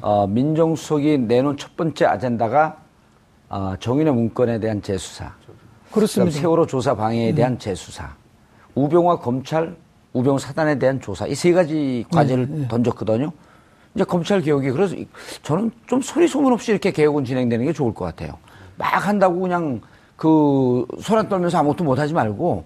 [0.00, 2.78] 어, 민정수석이 내놓은 첫 번째 아젠다가
[3.48, 5.34] 어, 정인의 문건에 대한 재수사,
[5.90, 6.38] 그렇습니다.
[6.38, 8.14] 세월호 조사 방해에 대한 재수사,
[8.74, 9.76] 우병화 검찰,
[10.14, 13.30] 우병우 사단에 대한 조사 이 세 가지 과제를 던졌거든요.
[13.94, 15.06] 이제 검찰 개혁이 그래서 이-
[15.42, 18.38] 저는 좀 소리 소문 없이 이렇게 개혁은 진행되는 게 좋을 것 같아요.
[18.82, 19.80] 막 한다고 그냥
[20.16, 22.64] 그 소란 떨면서 아무것도 못하지 말고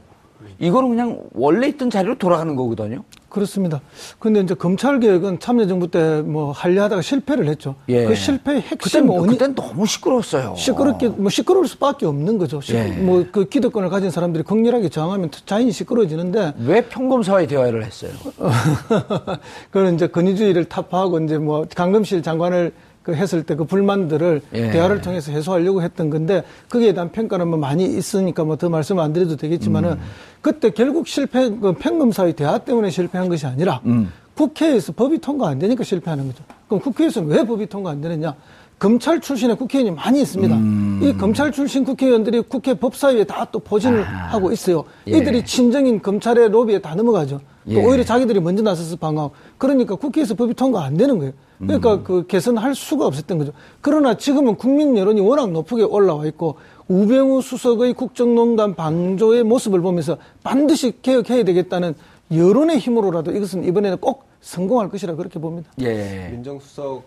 [0.58, 3.04] 이거는 그냥 원래 있던 자리로 돌아가는 거거든요.
[3.28, 3.82] 그렇습니다.
[4.18, 7.74] 근데 이제 검찰 개혁은 참여정부 때뭐 하려 하다가 실패를 했죠.
[7.90, 8.06] 예.
[8.06, 10.54] 그 실패의 핵심 원인 그땐 너무 시끄러웠어요.
[10.56, 12.60] 시끄럽게 뭐 시끄러울 수밖에 없는 거죠.
[12.70, 12.88] 예.
[12.92, 18.12] 뭐그 기득권을 가진 사람들이 극렬하게 저항하면 자연히 시끄러워지는데 왜 평검사와의 대화를 했어요?
[19.70, 22.72] 그는 이제 권위주의를 타파하고 이제 뭐 강금실 장관을
[23.06, 24.70] 그 했을 때 그 불만들을 예.
[24.72, 29.12] 대화를 통해서 해소하려고 했던 건데 거기에 대한 평가는 뭐 많이 있으니까 뭐 더 말씀 안
[29.12, 29.98] 드려도 되겠지만은 음.
[30.40, 34.10] 그때 결국 실패 그 평검사의 대화 때문에 실패한 것이 아니라 음.
[34.34, 36.42] 국회에서 법이 통과 안 되니까 실패하는 거죠.
[36.66, 38.34] 그럼 국회에서는 왜 법이 통과 안 되느냐?
[38.78, 40.54] 검찰 출신의 국회의원이 많이 있습니다.
[40.54, 41.00] 음.
[41.02, 44.84] 이 검찰 출신 국회의원들이 국회 법사위에 다 또 포진을 하고 있어요.
[45.06, 45.16] 예.
[45.18, 47.40] 이들이 친정인 검찰의 로비에 다 넘어가죠.
[47.66, 47.82] 또 예.
[47.84, 51.32] 오히려 자기들이 먼저 나서서 방어하고 그러니까 국회에서 법이 통과 안 되는 거예요.
[51.58, 52.04] 그러니까 음.
[52.04, 53.52] 그 개선할 수가 없었던 거죠.
[53.80, 56.56] 그러나 지금은 국민 여론이 워낙 높게 올라와 있고
[56.88, 61.94] 우병우 수석의 국정농단 방조의 모습을 보면서 반드시 개혁해야 되겠다는
[62.30, 65.70] 여론의 힘으로라도 이것은 이번에는 꼭 성공할 것이라 그렇게 봅니다.
[65.80, 66.28] 예.
[66.30, 67.04] 민정수석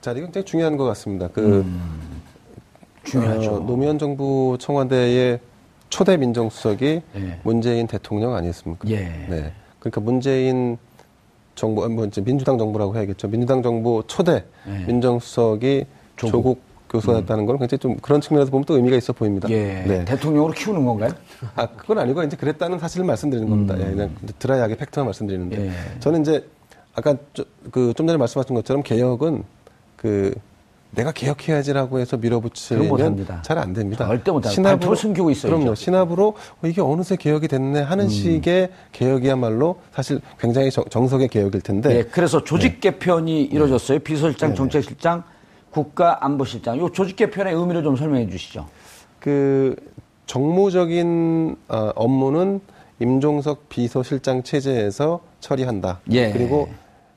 [0.00, 1.28] 자리가 굉장히 중요한 것 같습니다.
[1.28, 1.64] 그
[3.04, 3.54] 중요하죠.
[3.56, 5.40] 어, 노무현 정부 청와대의
[5.90, 7.40] 초대 민정수석이 예.
[7.42, 8.88] 문재인 대통령 아니었습니까?
[8.88, 8.96] 예.
[9.28, 9.52] 네.
[9.78, 10.78] 그러니까 문재인
[11.54, 13.28] 정부, 뭐 이제 민주당 정부라고 해야겠죠.
[13.28, 14.84] 민주당 정부 초대 예.
[14.86, 15.86] 민정수석이
[16.16, 19.48] 조국, 교수였다는 건 굉장히 좀 그런 측면에서 보면 또 의미가 있어 보입니다.
[19.50, 19.82] 예.
[19.86, 20.04] 네.
[20.04, 21.10] 대통령으로 키우는 건가요?
[21.56, 23.74] 아, 그건 아니고 이제 그랬다는 사실을 말씀드리는 겁니다.
[23.80, 25.56] 예, 그냥 드라이하게 팩트만 말씀드리는데.
[25.56, 25.66] 음.
[25.66, 26.00] 예.
[26.00, 26.46] 저는 이제
[26.94, 27.16] 아까
[27.72, 29.42] 그 좀 전에 말씀하신 것처럼 개혁은
[29.96, 30.34] 그
[30.94, 33.26] 내가 개혁해야지라고 해서 밀어붙이면.
[33.42, 34.06] 잘 안 됩니다.
[34.06, 34.62] 절대 못합니다.
[34.62, 35.56] 발표를 숨기고 있어야죠.
[35.56, 35.74] 그럼요.
[35.74, 36.28] 신압으로
[36.62, 37.84] 어, 이게 어느새 개혁이 됐네 음.
[37.84, 42.02] 하는 식의 개혁이야말로 사실 굉장히 정, 정석의 개혁일 텐데 예.
[42.04, 42.90] 그래서 조직 네.
[42.90, 43.98] 개편이 이루어졌어요.
[44.00, 45.22] 비서실장, 정책실장,
[45.70, 46.76] 국가안보실장.
[46.76, 48.66] 이 조직 개편의 의미를 좀 설명해 주시죠.
[49.18, 49.74] 그
[50.26, 52.60] 정무적인 어, 업무는
[53.00, 56.00] 임종석 비서실장 체제에서 처리한다.
[56.12, 56.30] 예.
[56.32, 56.68] 그리고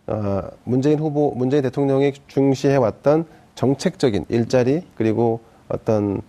[0.08, 3.26] 어, 문재인 후보, 문재인 대통령이 중시해 왔던
[3.58, 6.22] 정책적인 일자리 그리고 어떤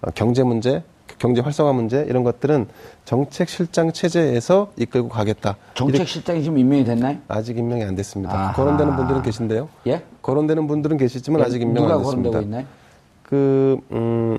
[0.00, 0.84] 어, 경제 문제,
[1.18, 2.68] 경제 활성화 문제 이런 것들은
[3.04, 5.56] 정책 실장 체제에서 이끌고 가겠다.
[5.74, 7.18] 이렇게 정책 실장이 지금 임명이 됐나요?
[7.26, 8.32] 아직 임명이 안 됐습니다.
[8.32, 8.52] 아하.
[8.52, 9.68] 거론되는 분들은 계신데요.
[9.88, 10.02] 예?
[10.22, 12.30] 거론되는 분들은 계시지만 아직 임명 누가 안 됐습니다.
[12.30, 12.66] 거론되고 있나요?
[13.24, 14.38] 그 음,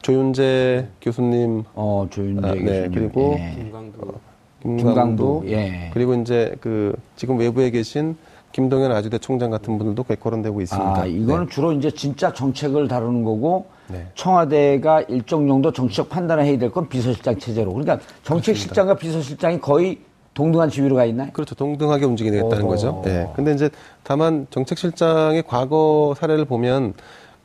[0.00, 2.66] 조윤재 교수님 어, 조윤재 아, 교수님.
[2.66, 3.54] 네, 그리고 예.
[3.54, 4.14] 김광도
[4.62, 5.90] 김강도, 예.
[5.92, 8.16] 그리고 이제 그 지금 외부에 계신
[8.52, 11.00] 김동연 아주대 총장 같은 분들도 꽤 거론되고 있습니다.
[11.02, 11.50] 아, 이거는 네.
[11.52, 14.06] 주로 이제 진짜 정책을 다루는 거고 네.
[14.14, 17.72] 청와대가 일정 정도 정치적 판단을 해야 될 건 비서실장 체제로.
[17.72, 19.98] 그러니까 정책실장과 비서실장이 거의
[20.34, 21.30] 동등한 지위로 가 있나요?
[21.32, 21.54] 그렇죠.
[21.54, 22.66] 동등하게 움직이겠다는 어허.
[22.68, 23.02] 거죠.
[23.06, 23.28] 예.
[23.34, 23.70] 근데 이제
[24.02, 26.94] 다만 정책실장의 과거 사례를 보면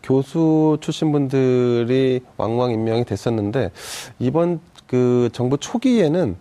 [0.04, 3.72] 교수 출신 분들이 왕왕 임명이 됐었는데
[4.20, 6.36] 이번 그 정부 초기에는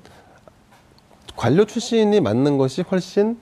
[1.37, 3.39] 관료 출신이 맞는 것이 훨씬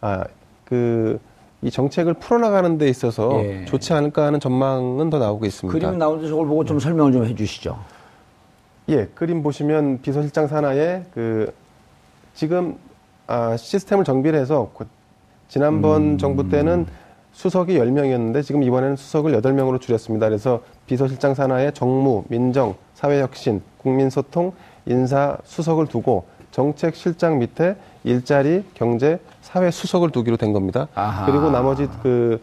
[0.00, 0.24] 아
[0.72, 1.32] 그
[1.62, 3.64] 이 정책을 풀어나가는 데 있어서 예.
[3.66, 5.78] 좋지 않을까 하는 전망은 더 나오고 있습니다.
[5.78, 7.78] 그림 나오는데 저걸 보고 좀 설명을 좀 해주시죠.
[8.88, 11.54] 예, 그림 보시면 비서실장 산하에 그
[12.34, 12.76] 지금
[13.28, 14.86] 아, 시스템을 정비를 해서 그
[15.46, 16.86] 지난번 정부 때는
[17.30, 20.28] 수석이 10명이었는데 지금 이번에는 수석을 8명으로 줄였습니다.
[20.28, 24.52] 그래서 비서실장 산하에 정무, 민정, 사회혁신, 국민소통,
[24.86, 30.88] 인사 수석을 두고 정책실장 밑에 일자리, 경제, 사회 수석을 두기로 된 겁니다.
[30.94, 31.26] 아하.
[31.26, 32.40] 그리고 나머지 그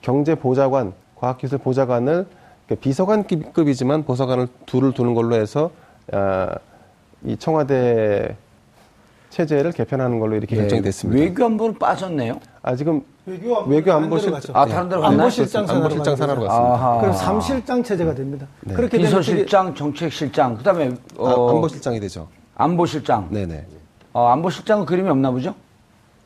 [0.00, 2.26] 경제 보좌관, 과학기술 보좌관을
[2.68, 5.70] 그 비서관급이지만 보좌관을 둘을 두는 걸로 해서
[6.12, 6.54] 아,
[7.24, 8.36] 이 청와대
[9.30, 11.20] 체제를 개편하는 걸로 이렇게 결정됐습니다.
[11.20, 12.40] 예, 외교안보는 빠졌네요.
[12.62, 14.58] 아 지금 외교 외교 안보는 안보실 다른 데로.
[14.58, 15.20] 아, 다른 데로 갔나요?
[15.20, 16.42] 안보실장 안보실장 산하로.
[16.42, 16.74] 갔습니다.
[16.74, 17.00] 아하.
[17.00, 18.46] 그럼 삼실장 체제가 됩니다.
[18.68, 22.28] 그렇게 되면 비서실장, 정책실장, 그다음에 어, 아, 안보실장이 되죠.
[22.56, 23.28] 안보실장.
[23.30, 23.66] 네네.
[24.16, 25.54] 어, 안보실장은 그림이 없나 보죠?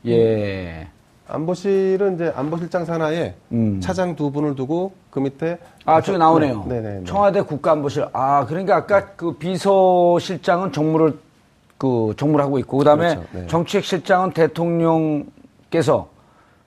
[0.07, 0.87] 예.
[1.27, 3.81] 안보실은 이제 안보실장 산하에 음.
[3.81, 6.67] 차장 두 분을 두고 그 밑에 아, 저기 나오네요.
[6.69, 7.05] 네, 네, 네.
[7.05, 8.07] 청와대 국가안보실.
[8.13, 11.19] 아, 그러니까 아까 그 비서실장은 정무를
[11.79, 13.47] 그 정무를 하고 있고 그다음에 그렇죠, 네.
[13.49, 16.09] 정책실장은 대통령께서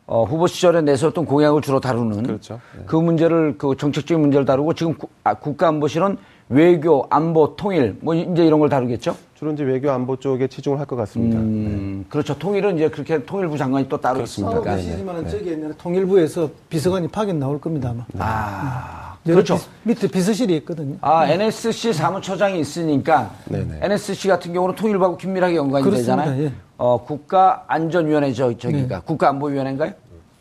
[0.05, 2.59] 어, 후보 시절에 내세웠던 공약을 주로 다루는 그렇죠.
[2.77, 2.83] 네.
[2.85, 6.17] 그 문제를 그 정책적인 문제를 다루고 지금 국, 아, 국가안보실은
[6.49, 9.15] 외교, 안보, 통일 뭐 이제 이런 걸 다루겠죠?
[9.35, 11.39] 주로 이제 외교 안보 쪽에 치중을 할 것 같습니다.
[11.39, 12.37] 음, 그렇죠.
[12.37, 14.51] 통일은 이제 그렇게 통일부 장관이 또 따로 그렇습니다.
[14.57, 14.71] 있으니까.
[14.71, 18.05] 싸우고 계시지만 저기 옛날에 통일부에서 비서관이 파견 나올 겁니다 아마.
[18.19, 19.55] 아, 여기 그렇죠.
[19.57, 20.97] 비- 밑에 비서실이 있거든요.
[21.01, 23.79] 아, NSC 사무처장이 있으니까 네네.
[23.81, 26.23] NSC 같은 경우는 통일부하고 긴밀하게 연관이 그렇습니다.
[26.25, 26.43] 되잖아요.
[26.45, 26.51] 예.
[26.77, 29.91] 어, 국가안전위원회 저, 저기가 국가안보위원회인가요?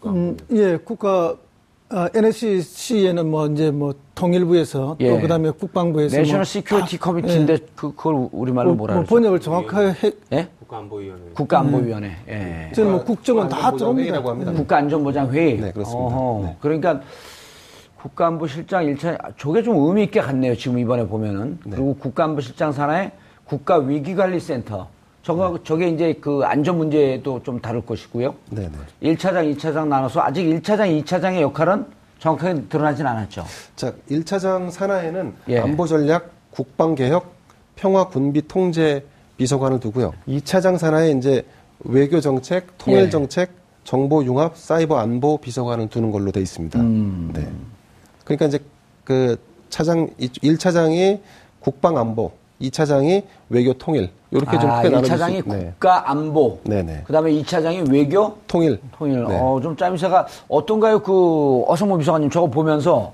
[0.06, 1.34] 음, 예, 국가
[1.94, 5.10] 아, NSC에는 뭐 이제 뭐 통일부에서 예.
[5.10, 7.58] 또 그다음에 국방부에서 National 뭐 Security 다- Committee인데 예.
[7.76, 9.14] 그, 그걸 우리말로 뭐, 뭐라 뭐 그러죠?
[9.14, 10.48] 번역을 정확하게 해, 예?
[10.60, 11.22] 국가안보위원회.
[11.34, 12.16] 국가안보위원회.
[12.28, 12.72] 예.
[12.74, 14.04] 저는 뭐 국정은 다 들어옵니다.
[14.04, 14.52] 회의라고 합니다.
[14.52, 15.60] 국가안전보장 회의.
[15.60, 16.16] 네, 그렇습니다.
[16.16, 16.56] 어허, 네.
[16.60, 17.00] 그러니까
[18.00, 20.56] 국가안보실장 일차 저게 좀 의미 있게 갔네요.
[20.56, 21.58] 지금 이번에 보면은.
[21.62, 23.12] 그리고 국가안보실장 산하에
[23.44, 24.88] 국가위기관리센터.
[25.22, 28.34] 저거, 저게 이제 그 안전 문제도 좀 다룰 것이고요.
[28.50, 28.70] 네네.
[29.02, 31.86] 1차장, 2차장 나눠서 아직 1차장, 2차장의 역할은
[32.18, 33.44] 정확하게 드러나진 않았죠.
[33.76, 35.58] 자, 1차장 산하에는 예.
[35.58, 37.34] 안보 전략, 국방 개혁,
[37.76, 39.04] 평화 군비 통제
[39.36, 40.12] 비서관을 두고요.
[40.28, 41.44] 2차장 산하에 이제
[41.80, 43.10] 외교 정책, 통일 예.
[43.10, 43.50] 정책,
[43.84, 46.80] 정보 융합, 사이버 안보 비서관을 두는 걸로 돼 있습니다.
[46.80, 47.30] 음.
[47.34, 47.48] 네.
[48.24, 48.58] 그러니까 이제
[49.04, 49.36] 그
[49.68, 51.20] 차장 1차장이
[51.60, 52.32] 국방 안보,
[52.62, 55.70] 2차장이 외교 통일 이렇게 좀 아, 크게 나눠 1차장이 네.
[55.72, 56.58] 국가 안보.
[56.64, 57.02] 네 네.
[57.04, 58.80] 그 다음에 2차장이 외교, 통일.
[58.96, 59.24] 통일.
[59.26, 59.38] 네.
[59.38, 61.00] 어, 좀 짜임새가 어떤가요?
[61.00, 63.12] 그 어성모 비서관님 저거 보면서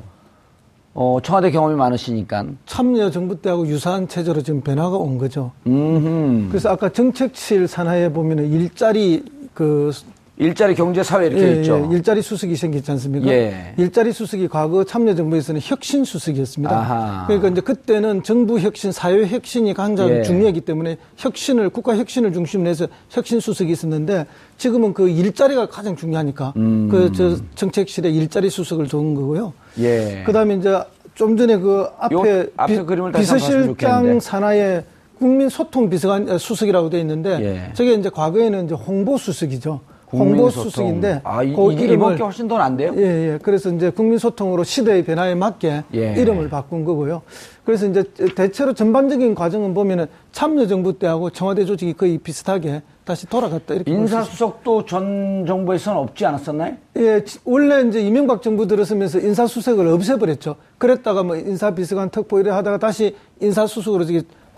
[0.94, 2.44] 어, 청와대 경험이 많으시니까.
[2.66, 5.52] 참여 정부 때하고 유사한 체제로 지금 변화가 온 거죠.
[5.66, 6.48] 음.
[6.50, 9.90] 그래서 아까 정책실 산하에 보면은 일자리 그
[10.40, 11.88] 일자리 경제 사회 이렇게 예, 있죠.
[11.90, 13.28] 예, 일자리 수석이 생겼지 않습니까?
[13.28, 13.74] 예.
[13.76, 16.74] 일자리 수석이 과거 참여정부에서는 혁신 수석이었습니다.
[16.74, 17.26] 아하.
[17.26, 20.22] 그러니까 이제 그때는 정부 혁신, 사회 혁신이 가장 예.
[20.22, 24.26] 중요하기 때문에 혁신을 국가 혁신을 중심으로 해서 혁신 수석이 있었는데
[24.58, 26.88] 지금은 그 일자리가 가장 중요하니까 음.
[26.88, 29.52] 그저 정책실에 일자리 수석을 둔 거고요.
[29.80, 30.22] 예.
[30.24, 30.80] 그다음에 이제
[31.16, 33.18] 좀 전에 그 앞에, 요 앞에 좋겠는데.
[33.18, 34.84] 비서실장 산하에
[35.18, 37.72] 국민 소통 비서관 어, 수석이라고 돼 있는데 예.
[37.74, 39.80] 저게 이제 과거에는 이제 홍보 수석이죠.
[40.10, 40.70] 홍보 국민소통.
[40.70, 42.94] 수석인데 아, 이, 그 이번 게 훨씬 더 난데요?
[42.96, 43.02] 예,
[43.34, 43.38] 예.
[43.42, 46.14] 그래서 이제 국민소통으로 시대의 변화에 맞게 예.
[46.16, 47.22] 이름을 바꾼 거고요.
[47.64, 48.02] 그래서 이제
[48.34, 53.90] 대체로 전반적인 과정은 보면은 참여정부 때하고 청와대 조직이 거의 비슷하게 다시 돌아갔다 이렇게.
[53.90, 56.74] 인사수석도 전 정부에서는 없지 않았었나요?
[56.96, 60.56] 예, 지- 원래 이제 이명박 정부 들어서면서 인사수석을 없애버렸죠.
[60.78, 64.04] 그랬다가 뭐 인사비서관 특보 이래 하다가 다시 인사수석으로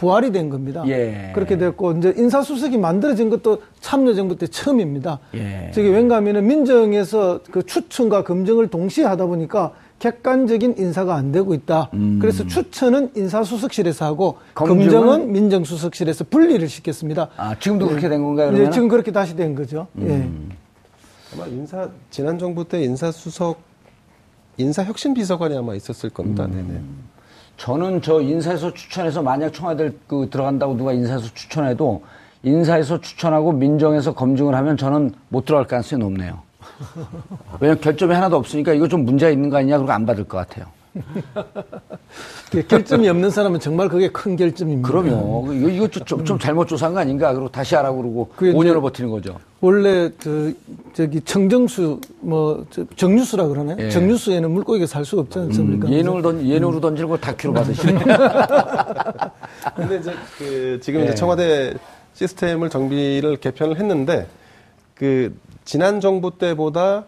[0.01, 0.83] 부활이 된 겁니다.
[0.87, 1.31] 예.
[1.35, 5.19] 그렇게 됐고 이제 인사수석이 만들어진 것도 참여정부 때 처음입니다.
[5.35, 5.71] 예.
[5.75, 11.91] 저게 왠가 하면은 민정에서 그 추천과 검증을 동시에 하다 보니까 객관적인 인사가 안 되고 있다.
[12.19, 14.55] 그래서 추천은 인사수석실에서 하고 음.
[14.55, 14.91] 검증은?
[14.91, 17.29] 검증은 민정수석실에서 분리를 시켰습니다.
[17.37, 18.73] 아, 지금도 그렇게 된 건가요, 예, 그러면?
[18.73, 19.87] 지금 그렇게 다시 된 거죠.
[19.97, 20.49] 음.
[21.35, 23.61] 아마 인사 지난 정부 때 인사수석
[24.57, 26.47] 인사 혁신 비서관이 아마 있었을 겁니다.
[26.47, 26.53] 음.
[26.53, 26.81] 네네.
[27.61, 32.03] 저는 저 인사에서 추천해서 만약 청와대 그 들어간다고 누가 인사에서 추천해도
[32.43, 36.41] 인사에서 추천하고 민정에서 검증을 하면 저는 못 들어갈 가능성이 높네요.
[37.61, 40.65] 왜냐면 결점이 하나도 없으니까 이거 좀 문제가 있는 거 아니냐 그러고 안 받을 것 같아요.
[42.51, 44.89] 그 결점이 없는 사람은 정말 그게 큰 결점입니다.
[44.89, 45.53] 그럼요.
[45.53, 47.33] 이거, 이거 좀, 좀 잘못 조사한 거 아닌가?
[47.33, 49.39] 그리고 다시 하라고 그러고 그게 5년을 이제- 버티는 거죠.
[49.61, 50.57] 원래 그
[50.95, 53.77] 저기 청정수 뭐 저, 정유수라 그러네.
[53.79, 53.91] 예.
[53.91, 55.89] 정유수에는 물고기가 살 수가 없지 않습니까?
[55.91, 57.93] 예능을 던, 예능으로 던지는 걸 다큐로 받으시네.
[59.77, 61.05] 근데 이제 그 지금 예.
[61.05, 61.75] 이제 청와대
[62.15, 64.27] 시스템을 정비를 개편을 했는데
[64.95, 67.05] 그 지난 정부 때보다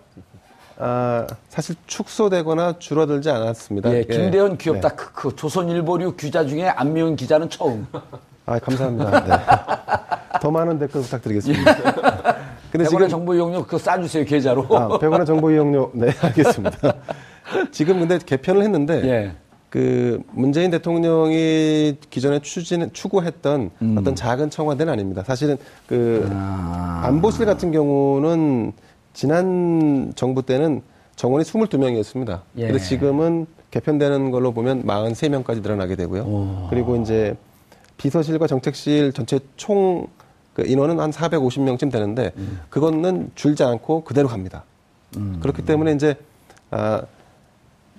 [0.84, 3.92] 아, 사실 축소되거나 줄어들지 않았습니다.
[3.92, 4.02] 예, 예.
[4.02, 4.88] 김대현 귀엽다.
[4.88, 4.96] 네.
[4.96, 5.36] 크크.
[5.36, 7.86] 조선일보류 기자 중에 안미은 기자는 처음.
[8.46, 9.24] 아, 감사합니다.
[9.24, 10.40] 네.
[10.40, 11.74] 더 많은 댓글 부탁드리겠습니다.
[12.72, 14.62] 근데 100원의 지금 정보 이용료 그거 싸주세요, 계좌로.
[14.70, 16.94] 아, 100원의 정보 이용료 네, 알겠습니다.
[17.70, 19.32] 지금 근데 개편을 했는데 예.
[19.70, 23.96] 그 문재인 대통령이 기존에 추진 추구했던 음.
[23.98, 25.22] 어떤 작은 청와대는 아닙니다.
[25.24, 27.02] 사실은 그 아.
[27.04, 28.72] 안보실 같은 경우는
[29.12, 30.82] 지난 정부 때는
[31.16, 32.40] 정원이 22명이었습니다.
[32.58, 32.66] 예.
[32.68, 36.68] 근데 지금은 개편되는 걸로 보면 43명까지 늘어나게 되고요.
[36.70, 37.36] 그리고 이제
[37.96, 40.06] 비서실과 정책실 전체 총
[40.54, 42.60] 그 인원은 한 450명쯤 되는데 음.
[42.68, 44.64] 그거는 줄지 않고 그대로 갑니다.
[45.40, 46.16] 그렇기 때문에 이제
[46.70, 47.02] 아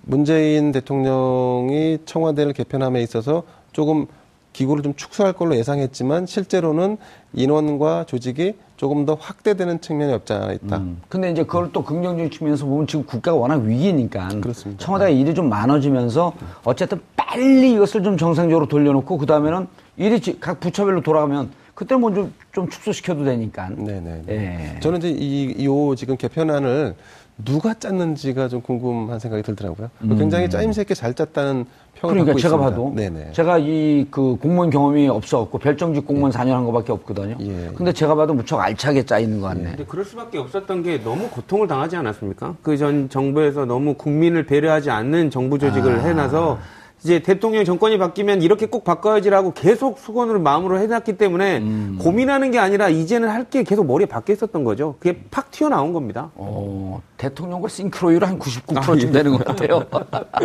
[0.01, 4.07] 문재인 대통령이 청와대를 개편함에 있어서 조금
[4.51, 6.97] 기구를 좀 축소할 걸로 예상했지만 실제로는
[7.33, 10.75] 인원과 조직이 조금 더 확대되는 측면이 없지 않아 있다.
[10.75, 11.01] 음.
[11.07, 14.83] 근데 이제 그걸 또 긍정적인 측면에서 보면 지금 국가가 워낙 위기니까 그렇습니다.
[14.83, 16.33] 청와대가 일이 좀 많아지면서
[16.65, 22.27] 어쨌든 빨리 이것을 좀 정상적으로 돌려놓고 그 다음에는 일이 지- 각 부처별로 돌아가면 그때 먼저
[22.51, 23.69] 좀 축소시켜도 되니까.
[23.69, 24.23] 네네.
[24.27, 24.79] 예.
[24.81, 26.93] 저는 이제 이, 요 지금 개편안을
[27.37, 29.89] 누가 짰는지가 좀 궁금한 생각이 들더라고요.
[30.17, 31.65] 굉장히 짜임새 있게 잘 짰다는
[31.95, 32.25] 평을 음.
[32.25, 32.69] 그러니까 받고 제가 있습니다.
[32.69, 33.31] 봐도 네네.
[33.33, 37.35] 제가 이 그 공무원 경험이 없어갖고 별정직 공무원 4년 한 거밖에 없거든요.
[37.39, 37.71] 예.
[37.75, 39.63] 근데 제가 봐도 무척 알차게 짜 있는 것 같네.
[39.63, 42.55] 근데 그럴 수밖에 없었던 게 너무 고통을 당하지 않았습니까?
[42.61, 46.59] 그 전 정부에서 너무 국민을 배려하지 않는 정부 조직을 해놔서
[47.03, 51.61] 이제 대통령 정권이 바뀌면 이렇게 꼭 바꿔야지라고 계속 수건으로 마음으로 해놨기 때문에
[51.99, 54.95] 고민하는 게 아니라 이제는 할 게 계속 머리에 박혀 있었던 거죠.
[54.99, 56.31] 그게 팍 튀어나온 겁니다.
[56.35, 59.11] 어, 대통령과 싱크로율 한 99%쯤 아, 예.
[59.11, 59.83] 되는 것 같아요.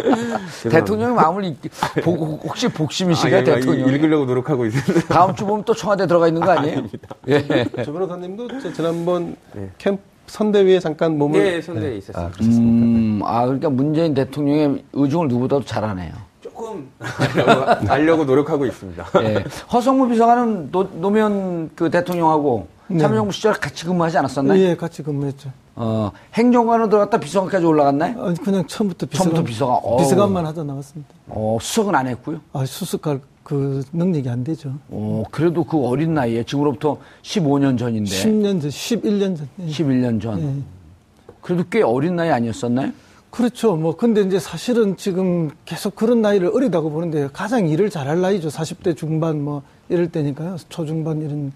[0.68, 1.56] 대통령의 마음을 읽,
[2.02, 3.88] 보고 혹시 복심이시가 아, 예, 대통령.
[3.88, 5.14] 읽으려고 노력하고 있습니다.
[5.14, 6.82] 다음 주 보면 또 청와대 들어가 있는 거 아니에요?
[7.28, 7.44] 예.
[7.84, 9.36] 조 변호사님도 저 지난번
[9.78, 12.20] 캠프 선대위에 잠깐 몸을 네, 선대위에 있었습니다.
[12.20, 12.62] 아, 그렇습니까?
[12.62, 16.12] 음, 아, 그러니까 문재인 대통령의 의중을 누구보다도 잘 아네요.
[16.58, 19.06] 조금 알려고, 알려고 노력하고 있습니다.
[19.22, 19.44] 예.
[19.72, 24.58] 허성무 비서관은 노, 노무현 그 대통령하고 참여정부 시절 같이 근무하지 않았었나요?
[24.60, 25.50] 예, 같이 근무했죠.
[25.76, 28.24] 어, 행정관으로 들어갔다 비서관까지 올라갔나요?
[28.24, 29.78] 아니, 그냥 처음부터 비서관, 처음부터 비서관.
[29.82, 29.98] 어우.
[29.98, 31.10] 비서관만 하다 나왔습니다.
[31.28, 32.40] 어, 수석은 안 했고요.
[32.52, 34.72] 아, 수습할 그 능력이 안 되죠.
[34.88, 38.10] 어, 그래도 그 어린 나이에 지금으로부터 15년 전인데.
[38.10, 39.48] 10년 전, 11년 전.
[39.60, 39.66] 예.
[39.66, 40.40] 11년 전.
[40.42, 40.62] 예.
[41.40, 42.92] 그래도 꽤 어린 나이 아니었었나요?
[43.30, 43.76] 그렇죠.
[43.76, 48.48] 뭐, 근데 이제 사실은 지금 계속 그런 나이를 어리다고 보는데 가장 일을 잘할 나이죠.
[48.48, 50.56] 40대 중반 뭐 이럴 때니까요.
[50.68, 51.52] 초중반 이런.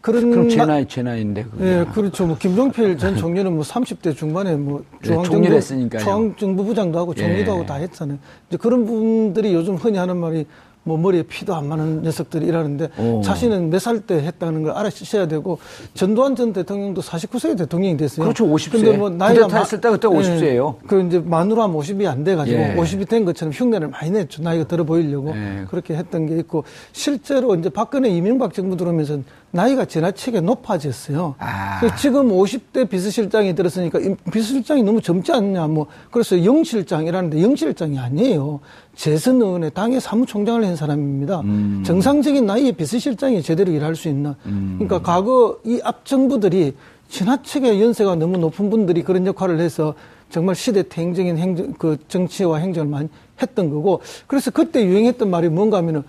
[0.00, 0.30] 그런.
[0.30, 1.44] 그럼 제 나- 나이, 제 나이인데.
[1.44, 1.64] 그게.
[1.64, 2.26] 예, 그렇죠.
[2.26, 6.02] 뭐, 김종필 전 총리는 뭐 30대 중반에 뭐 네, 중앙정부, 총리를 했으니까요.
[6.02, 7.54] 중앙정부 부장도 하고 총리도 예.
[7.54, 8.18] 하고 다 했잖아요.
[8.48, 10.46] 이제 그런 분들이 요즘 흔히 하는 말이
[10.84, 13.20] 뭐 머리에 피도 안 마는 녀석들이 일하는데 오.
[13.22, 15.58] 자신은 몇 살 때 했다는 걸 알아주셔야 되고
[15.94, 18.24] 전두환 전 대통령도 49세 대통령이 됐어요.
[18.24, 18.72] 그렇죠, 50세.
[18.72, 20.76] 근데 뭐 나이가 쿠데타 했을 때 그때 50세 예요.
[20.86, 22.74] 그 이제 만으로 하면 50이 안 돼 가지고 예.
[22.76, 24.42] 50이 된 것처럼 흉내를 많이 냈죠.
[24.42, 25.64] 나이가 들어 보이려고 예.
[25.68, 29.18] 그렇게 했던 게 있고 실제로 이제 박근혜 이명박 정부 들어오면서
[29.54, 31.34] 나이가 지나치게 높아졌어요.
[31.38, 31.78] 아.
[31.78, 38.60] 그래서 지금 50대 비서실장이 들었으니까 이 비서실장이 너무 젊지 않냐 뭐 그래서 영실장이라는데 영실장이 아니에요.
[38.96, 41.40] 재선 의원의 당의 사무총장을 한 사람입니다.
[41.40, 41.82] 음.
[41.84, 44.36] 정상적인 나이에 비서실장이 제대로 일할 수 있나?
[44.42, 46.74] 그러니까 과거 이 앞 정부들이
[47.08, 49.94] 지나치게 연세가 너무 높은 분들이 그런 역할을 해서
[50.30, 53.08] 정말 시대 대행적인 행정, 그 정치와 행정을 많이
[53.42, 56.04] 했던 거고 그래서 그때 유행했던 말이 뭔가 하면은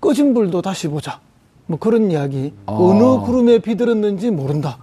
[0.00, 1.20] 꺼진 불도 다시 보자.
[1.68, 2.54] 뭐 그런 이야기.
[2.64, 4.78] 어느 구름에 비들었는지 모른다.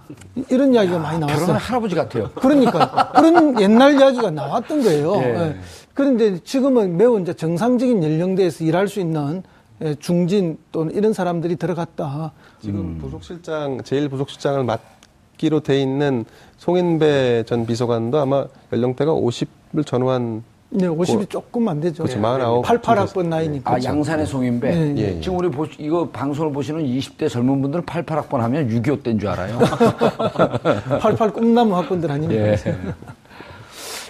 [0.48, 1.56] 이런 이야기가 많이 결혼한 나왔어요.
[1.56, 2.30] 할아버지 같아요.
[2.36, 5.16] 그러니까 그런 옛날 이야기가 나왔던 거예요.
[5.16, 5.20] 예.
[5.20, 5.56] 예.
[5.94, 9.42] 그런데 지금은 매우 이제 정상적인 연령대에서 일할 수 있는
[9.82, 12.32] 예, 중진 또는 이런 사람들이 들어갔다.
[12.62, 12.98] 지금 음.
[13.00, 16.24] 부속실장 제일 부속실장을 맡기로 돼 있는
[16.58, 22.02] 송인배 전 비서관도 아마 연령대가 50을 전후한 네, 50이 그- 조금 안 되죠.
[22.02, 22.20] 그렇죠.
[22.20, 23.74] 49 88학번 나이니까.
[23.74, 24.68] 아, 양산의 송인배.
[24.74, 25.20] 예, 예, 예.
[25.20, 29.58] 지금 우리 보, 이거 방송을 보시는 20대 젊은 분들은 88학번 하면 6.25 때인 줄 알아요.
[31.00, 32.42] 88 꿈나무 학번들 아닙니까?
[32.48, 32.56] 예.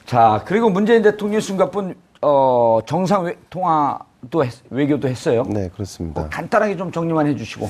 [0.06, 5.44] 자, 그리고 문재인 대통령 순간분, 어, 정상 외, 통화도 했, 외교도 했어요.
[5.48, 6.20] 네, 그렇습니다.
[6.22, 7.68] 뭐 간단하게 좀 정리만 해 주시고.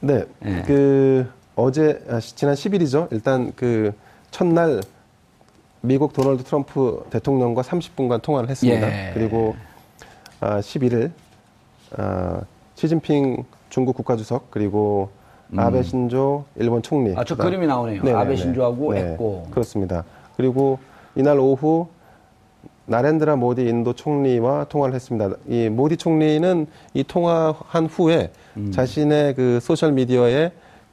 [0.00, 0.62] 네, 예.
[0.66, 3.08] 그 어제 아, 시- 지난 10일이죠.
[3.12, 3.92] 일단 그
[4.30, 4.80] 첫날
[5.84, 8.88] 미국 도널드 트럼프 대통령과 30분간 통화를 했습니다.
[8.88, 9.10] 예.
[9.12, 9.54] 그리고
[10.40, 11.10] 아, 11일
[11.96, 12.40] 아,
[12.74, 15.10] 시진핑 중국 국가주석 그리고
[15.56, 17.10] 아베 신조 일본 총리.
[17.10, 17.18] 음.
[17.18, 18.16] 아, 저 그다음- 그림이 나오네요.
[18.18, 19.46] 아베 신조하고 했고.
[19.50, 20.04] 그렇습니다.
[20.38, 20.78] 그리고
[21.14, 21.88] 이날 오후
[22.86, 25.36] 나렌드라 모디 인도 총리와 통화를 했습니다.
[25.46, 28.70] 이 모디 총리는 이 통화한 후에 음.
[28.72, 30.50] 자신의 그 소셜 미디어에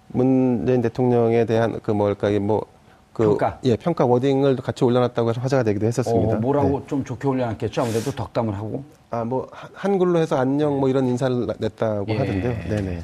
[0.09, 2.65] 문재인 대통령에 대한 그 뭘까 뭐
[3.14, 3.59] 그 평가.
[3.66, 6.38] 예 평가 워딩을 같이 올려놨다고 해서 화제가 되기도 했었습니다.
[6.38, 6.86] 어, 뭐라고 네.
[6.88, 7.82] 좀 좋게 올려놨겠죠.
[7.82, 8.84] 아무래도 덕담을 하고.
[9.09, 12.18] 아 뭐 한글로 해서 안녕 뭐 이런 인사를 냈다고 예.
[12.18, 12.70] 하던데요.
[12.70, 13.03] 네네.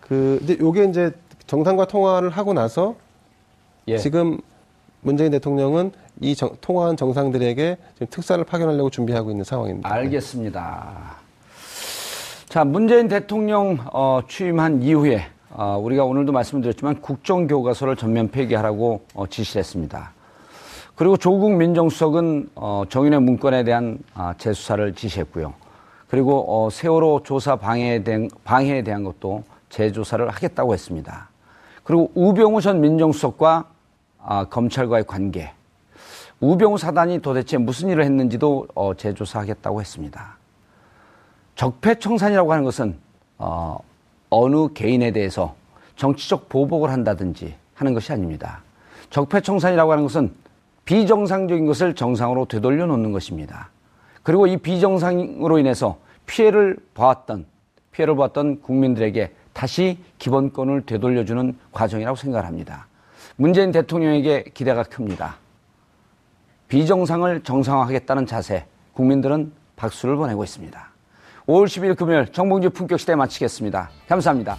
[0.00, 1.12] 그 이제 요게 이제
[1.46, 2.96] 정상과 통화를 하고 나서
[3.86, 3.96] 예.
[3.98, 4.40] 지금
[5.00, 9.90] 문재인 대통령은 이 정- 통화한 정상들에게 지금 특사를 파견하려고 준비하고 있는 상황입니다.
[9.92, 11.16] 알겠습니다.
[12.48, 19.60] 자, 문재인 대통령 어, 취임한 이후에 어, 우리가 오늘도 말씀드렸지만 국정교과서를 전면 폐기하라고 어, 지시를
[19.60, 20.12] 했습니다.
[20.94, 25.52] 그리고 조국 민정수석은 어, 정윤의 문건에 대한 아, 재수사를 지시했고요.
[26.08, 31.28] 그리고 어, 세월호 조사 방해에 대한, 방해에 대한 것도 재조사를 하겠다고 했습니다.
[31.84, 33.64] 그리고 우병우 전 민정수석과
[34.24, 35.52] 아, 검찰과의 관계,
[36.40, 40.36] 우병우 사단이 도대체 무슨 일을 했는지도 어, 재조사하겠다고 했습니다.
[41.56, 42.96] 적폐청산이라고 하는 것은
[43.38, 43.78] 어,
[44.34, 45.54] 어느 개인에 대해서
[45.96, 48.62] 정치적 보복을 한다든지 하는 것이 아닙니다.
[49.10, 50.32] 적폐청산이라고 하는 것은
[50.86, 53.68] 비정상적인 것을 정상으로 되돌려 놓는 것입니다.
[54.22, 57.44] 그리고 이 비정상으로 인해서 피해를 보았던
[57.92, 62.86] 피해를 보았던 국민들에게 다시 기본권을 되돌려주는 과정이라고 생각을 합니다.
[63.36, 65.36] 문재인 대통령에게 기대가 큽니다.
[66.68, 68.64] 비정상을 정상화하겠다는 자세,
[68.94, 70.91] 국민들은 박수를 보내고 있습니다.
[71.46, 73.90] 5월 10일 금요일 정봉주 품격 시대 마치겠습니다.
[74.08, 74.56] 감사합니다.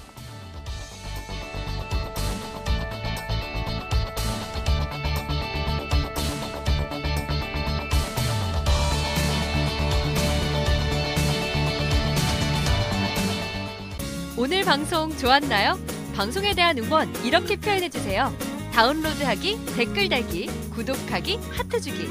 [14.37, 15.79] 오늘 방송 좋았나요?
[16.15, 18.29] 방송에 대한 응원 이렇게 표현해 주세요.
[18.73, 22.07] 다운로드하기, 댓글 달기, 구독하기, 하트 주기.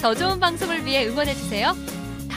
[0.00, 1.74] 더 좋은 방송을 위해 응원해 주세요.